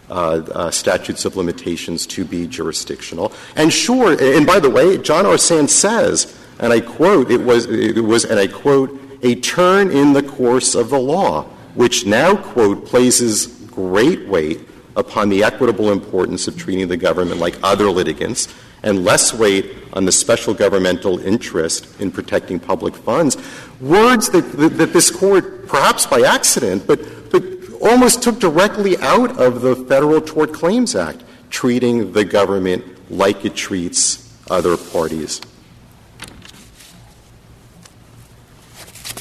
[0.09, 0.13] uh,
[0.53, 3.31] uh, statutes of limitations to be jurisdictional.
[3.55, 5.37] And sure, and by the way, John R.
[5.37, 10.13] Sand says, and I quote, it was, it was, and I quote, a turn in
[10.13, 11.43] the course of the law,
[11.75, 14.61] which now, quote, places great weight
[14.95, 18.47] upon the equitable importance of treating the government like other litigants
[18.83, 23.35] and less weight on the special governmental interest in protecting public funds.
[23.81, 26.99] Words that, that, that this Court, perhaps by accident, but,
[27.31, 27.43] but
[27.81, 33.55] almost took directly out of the Federal Tort Claims Act, treating the government like it
[33.55, 35.41] treats other parties.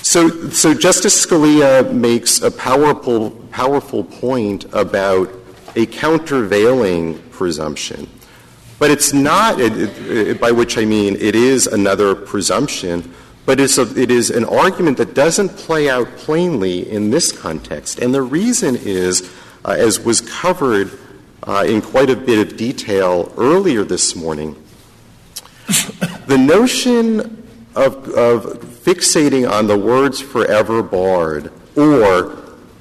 [0.03, 5.31] So, so Justice Scalia makes a powerful, powerful point about
[5.75, 8.09] a countervailing presumption.
[8.79, 9.73] But it's not, it,
[10.07, 13.15] it, by which I mean it is another presumption,
[13.47, 18.01] but it's a, it is an argument that doesn't play out plainly in this context.
[18.01, 19.33] And the reason is,
[19.65, 20.91] uh, as was covered
[21.45, 24.57] uh, in quite a bit of detail earlier this morning,
[26.27, 28.43] the notion of, of
[28.85, 32.37] fixating on the words forever barred or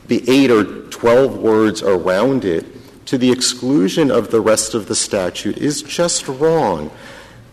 [0.07, 2.65] the eight or twelve words around it
[3.05, 6.91] to the exclusion of the rest of the statute is just wrong.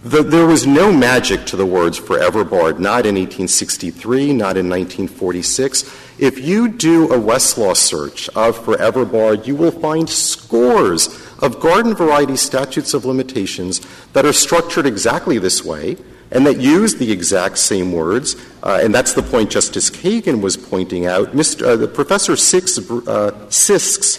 [0.02, 4.68] The, there was no magic to the words forever barred, not in 1863, not in
[4.68, 5.82] 1946.
[6.18, 11.06] If you do a Westlaw search of forever barred, you will find scores
[11.38, 13.80] of garden variety statutes of limitations
[14.12, 15.96] that are structured exactly this way
[16.32, 18.34] and that use the exact same words.
[18.62, 21.32] Uh, and that's the point Justice Kagan was pointing out.
[21.32, 24.18] Mr., uh, Professor Six, uh, Sisk's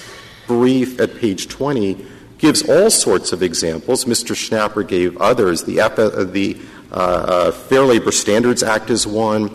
[0.53, 2.05] brief at page 20
[2.37, 4.05] gives all sorts of examples.
[4.05, 4.35] Mr.
[4.35, 5.63] Schnapper gave others.
[5.63, 5.89] The, uh,
[6.25, 6.57] the
[6.91, 9.49] uh, uh, Fair Labor Standards Act is one.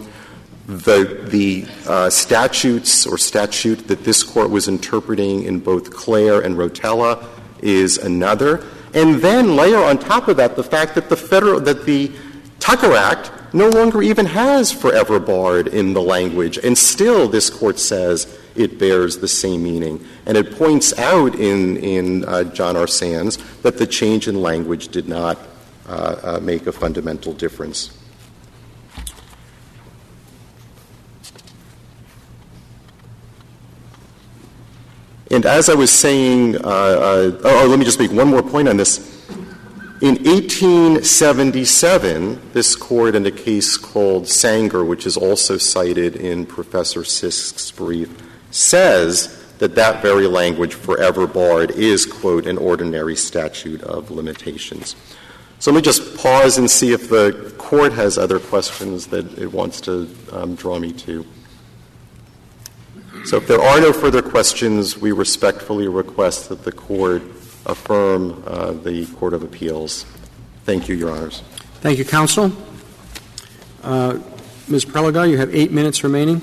[0.67, 6.57] The, the uh, statutes or statute that this court was interpreting in both Klehr and
[6.57, 7.25] Rotella
[7.61, 8.67] is another.
[8.93, 12.11] And then layer on top of that the fact that the federal that the
[12.59, 17.79] Tucker Act no longer even has forever barred in the language, and still this court
[17.79, 20.05] says it bears the same meaning.
[20.27, 22.87] And it points out in, in uh, John R.
[22.87, 25.39] Sands that the change in language did not
[25.87, 27.95] uh, uh, make a fundamental difference.
[35.31, 38.67] And as I was saying, uh, uh, oh, let me just make one more point
[38.67, 38.99] on this.
[40.01, 47.05] In 1877, this court, in a case called Sanger, which is also cited in Professor
[47.05, 48.28] Sisk's brief,
[48.59, 54.97] says that that very language, forever barred, is, quote, an ordinary statute of limitations.
[55.59, 59.53] So let me just pause and see if the court has other questions that it
[59.53, 61.27] wants to um, draw me to.
[63.25, 67.23] So if there are no further questions, we respectfully request that the court
[67.67, 70.07] affirm uh, the Court of Appeals.
[70.65, 71.43] Thank you, Your Honors.
[71.81, 72.53] Thank you, Counsel.
[73.83, 74.19] Uh,
[74.69, 74.85] Ms.
[74.85, 76.41] Prelogar, you have eight minutes remaining.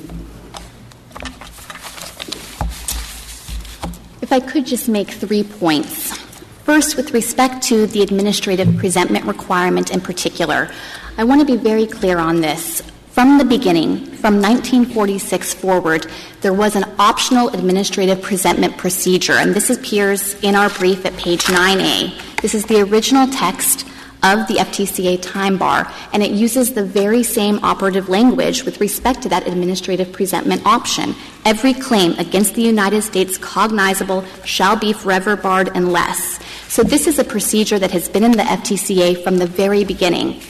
[4.25, 6.17] If I could just make three points.
[6.65, 10.71] First, with respect to the administrative presentment requirement in particular,
[11.15, 12.81] I want to be very clear on this.
[13.11, 16.07] From the beginning, from 1946 forward,
[16.41, 21.43] there was an optional administrative presentment procedure, and this appears in our brief at page
[21.43, 22.41] 9A.
[22.41, 23.87] This is the original text
[24.25, 29.21] of the FTCA time bar, and it uses the very same operative language with respect
[29.21, 31.13] to that administrative presentment option.
[31.45, 36.39] Every claim against the United States cognizable shall be forever barred unless.
[36.67, 40.41] So this is a procedure that has been in the FTCA from the very beginning.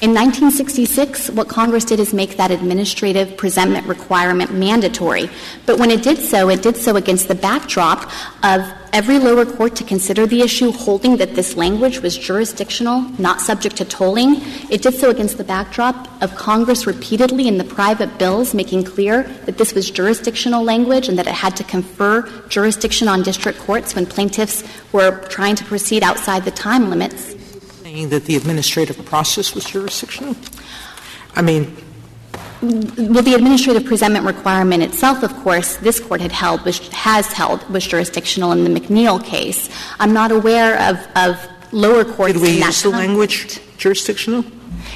[0.00, 5.28] In 1966, what Congress did is make that administrative presentment requirement mandatory.
[5.66, 8.08] But when it did so, it did so against the backdrop
[8.44, 13.40] of every lower court to consider the issue, holding that this language was jurisdictional, not
[13.40, 14.36] subject to tolling.
[14.70, 19.24] It did so against the backdrop of Congress repeatedly in the private bills making clear
[19.46, 23.96] that this was jurisdictional language and that it had to confer jurisdiction on district courts
[23.96, 27.34] when plaintiffs were trying to proceed outside the time limits.
[27.88, 30.36] Saying that the administrative process was jurisdictional?
[31.34, 31.74] I mean,
[32.60, 37.66] well, the administrative presentment requirement itself, of course, this court had held, was, has held,
[37.70, 39.70] was jurisdictional in the McNeil case.
[39.98, 44.44] I'm not aware of, of lower courts did we use the language jurisdictional?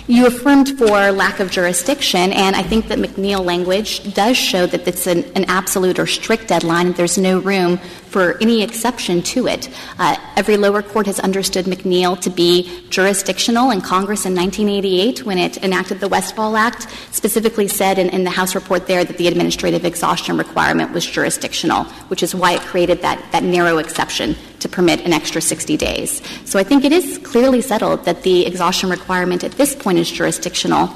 [0.07, 4.87] You affirmed for lack of jurisdiction, and I think that McNeil language does show that
[4.87, 7.81] it's an, an absolute or strict deadline, there's no room
[8.13, 9.71] for any exception to it.
[9.99, 15.39] Uh, every lower court has understood McNeil to be jurisdictional, and Congress in 1988, when
[15.39, 19.29] it enacted the Westfall Act, specifically said in, in the House report there that the
[19.29, 24.69] administrative exhaustion requirement was jurisdictional, which is why it created that, that narrow exception to
[24.69, 26.23] permit an extra 60 days.
[26.45, 30.11] So I think it is clearly settled that the exhaustion requirement at this point is
[30.11, 30.91] jurisdictional.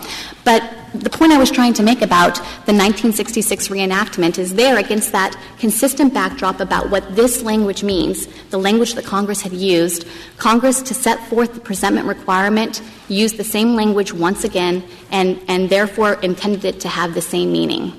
[0.45, 0.63] But
[0.95, 5.39] the point I was trying to make about the 1966 reenactment is there against that
[5.59, 10.07] consistent backdrop about what this language means, the language that Congress had used.
[10.37, 15.71] Congress, to set forth the presentment requirement, used the same language once again and, and
[15.71, 17.93] therefore intended it to have the same meaning.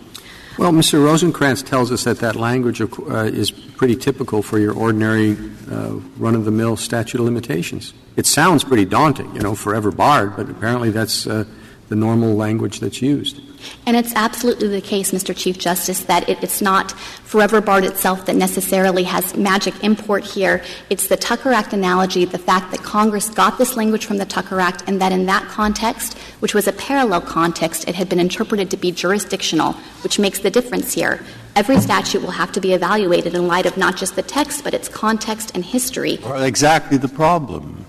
[0.57, 0.99] Well, Mr.
[0.99, 2.85] Rosenkranz tells us that that language uh,
[3.25, 5.37] is pretty typical for your ordinary
[5.69, 7.93] uh, run of the mill statute of limitations.
[8.15, 11.45] It sounds pretty daunting, you know, forever barred, but apparently that's uh,
[11.89, 13.41] the normal language that's used.
[13.85, 15.35] And it's absolutely the case, Mr.
[15.35, 20.63] Chief Justice, that it, it's not forever barred itself that necessarily has magic import here.
[20.89, 24.59] It's the Tucker Act analogy, the fact that Congress got this language from the Tucker
[24.59, 28.69] Act, and that in that context, which was a parallel context, it had been interpreted
[28.71, 29.73] to be jurisdictional,
[30.03, 31.23] which makes the difference here.
[31.55, 34.75] Every statute will have to be evaluated in light of not just the text, but
[34.75, 36.19] its context and history.
[36.21, 37.86] Well, exactly the problem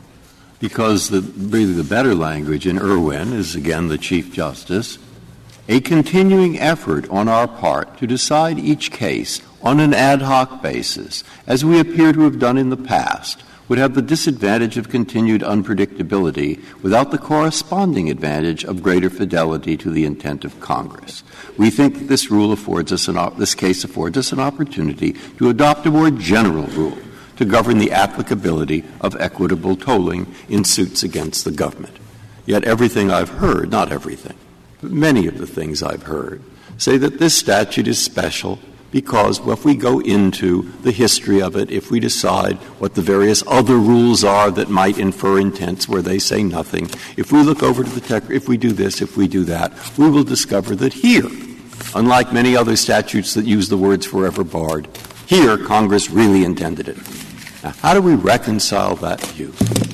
[0.61, 4.99] because the, really the better language in Irwin is again the Chief Justice,
[5.69, 11.25] a continuing effort on our part to decide each case on an ad hoc basis,
[11.47, 15.43] as we appear to have done in the past, would have the disadvantage of continued
[15.43, 21.23] unpredictability without the corresponding advantage of greater fidelity to the intent of Congress.
[21.59, 25.87] We think this rule affords us an, this case affords us an opportunity to adopt
[25.87, 26.99] a more general rule
[27.39, 31.97] to govern the applicability of equitable tolling in suits against the government.
[32.47, 34.37] Yet everything I've heard, not everything,
[34.81, 36.43] but many of the things I've heard,
[36.79, 38.59] say that this statute is special
[38.91, 43.45] because if we go into the history of it, if we decide what the various
[43.47, 47.85] other rules are that might infer intents where they say nothing, if we look over
[47.85, 50.95] to the text, if we do this, if we do that, we will discover that
[50.95, 51.29] here,
[51.95, 54.89] unlike many other statutes that use the words forever barred,
[55.27, 56.97] here Congress really intended it.
[57.69, 59.49] Now, how do we reconcile that view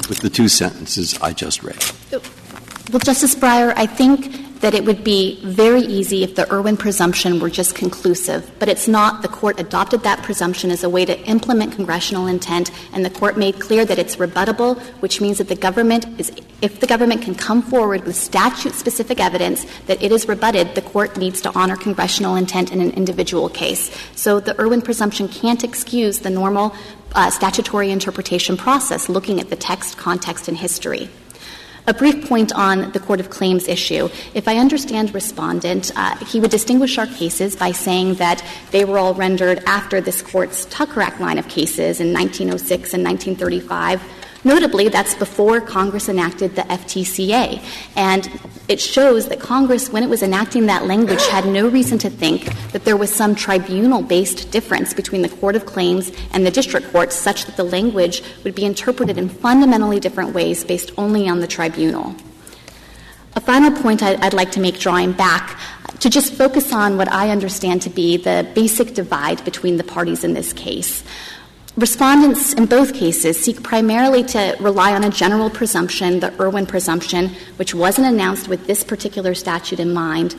[0.09, 1.83] with the two sentences I just read?
[2.12, 7.39] Well, Justice Breyer, I think that it would be very easy if the Irwin presumption
[7.39, 9.21] were just conclusive, but it's not.
[9.21, 13.37] The court adopted that presumption as a way to implement congressional intent, and the court
[13.37, 17.35] made clear that it's rebuttable, which means that the government is, if the government can
[17.35, 21.77] come forward with statute specific evidence that it is rebutted, the court needs to honor
[21.77, 23.95] congressional intent in an individual case.
[24.17, 26.75] So the Irwin presumption can't excuse the normal
[27.12, 31.11] uh, statutory interpretation process, looking at the text, context, and history.
[31.87, 34.09] A brief point on the Court of Claims issue.
[34.32, 38.99] If I understand Respondent, uh, he would distinguish our cases by saying that they were
[38.99, 44.03] all rendered after this Court's Tucker Act line of cases in 1906 and 1935
[44.45, 47.64] Notably, that's before Congress enacted the FTCA.
[47.97, 48.28] And
[48.68, 52.45] it shows that Congress, when it was enacting that language, had no reason to think
[52.72, 56.92] that there was some tribunal based difference between the Court of Claims and the district
[56.92, 61.40] courts, such that the language would be interpreted in fundamentally different ways based only on
[61.40, 62.14] the tribunal.
[63.36, 65.59] A final point I'd, like to make drawing back
[66.01, 70.22] to just focus on what I understand to be the basic divide between the parties
[70.22, 71.03] in this case.
[71.77, 77.31] Respondents in both cases seek primarily to rely on a general presumption, the Irwin presumption,
[77.57, 80.37] which wasn't announced with this particular statute in mind.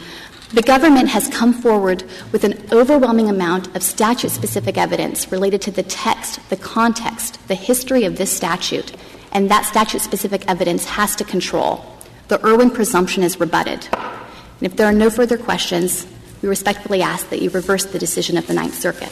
[0.53, 5.71] The government has come forward with an overwhelming amount of statute specific evidence related to
[5.71, 8.95] the text, the context, the history of this statute,
[9.33, 11.83] and that statute specific evidence has to control.
[12.29, 13.89] The Irwin presumption is rebutted.
[13.91, 16.07] And if there are no further questions,
[16.41, 19.11] we respectfully ask that you reverse the decision of the Ninth Circuit.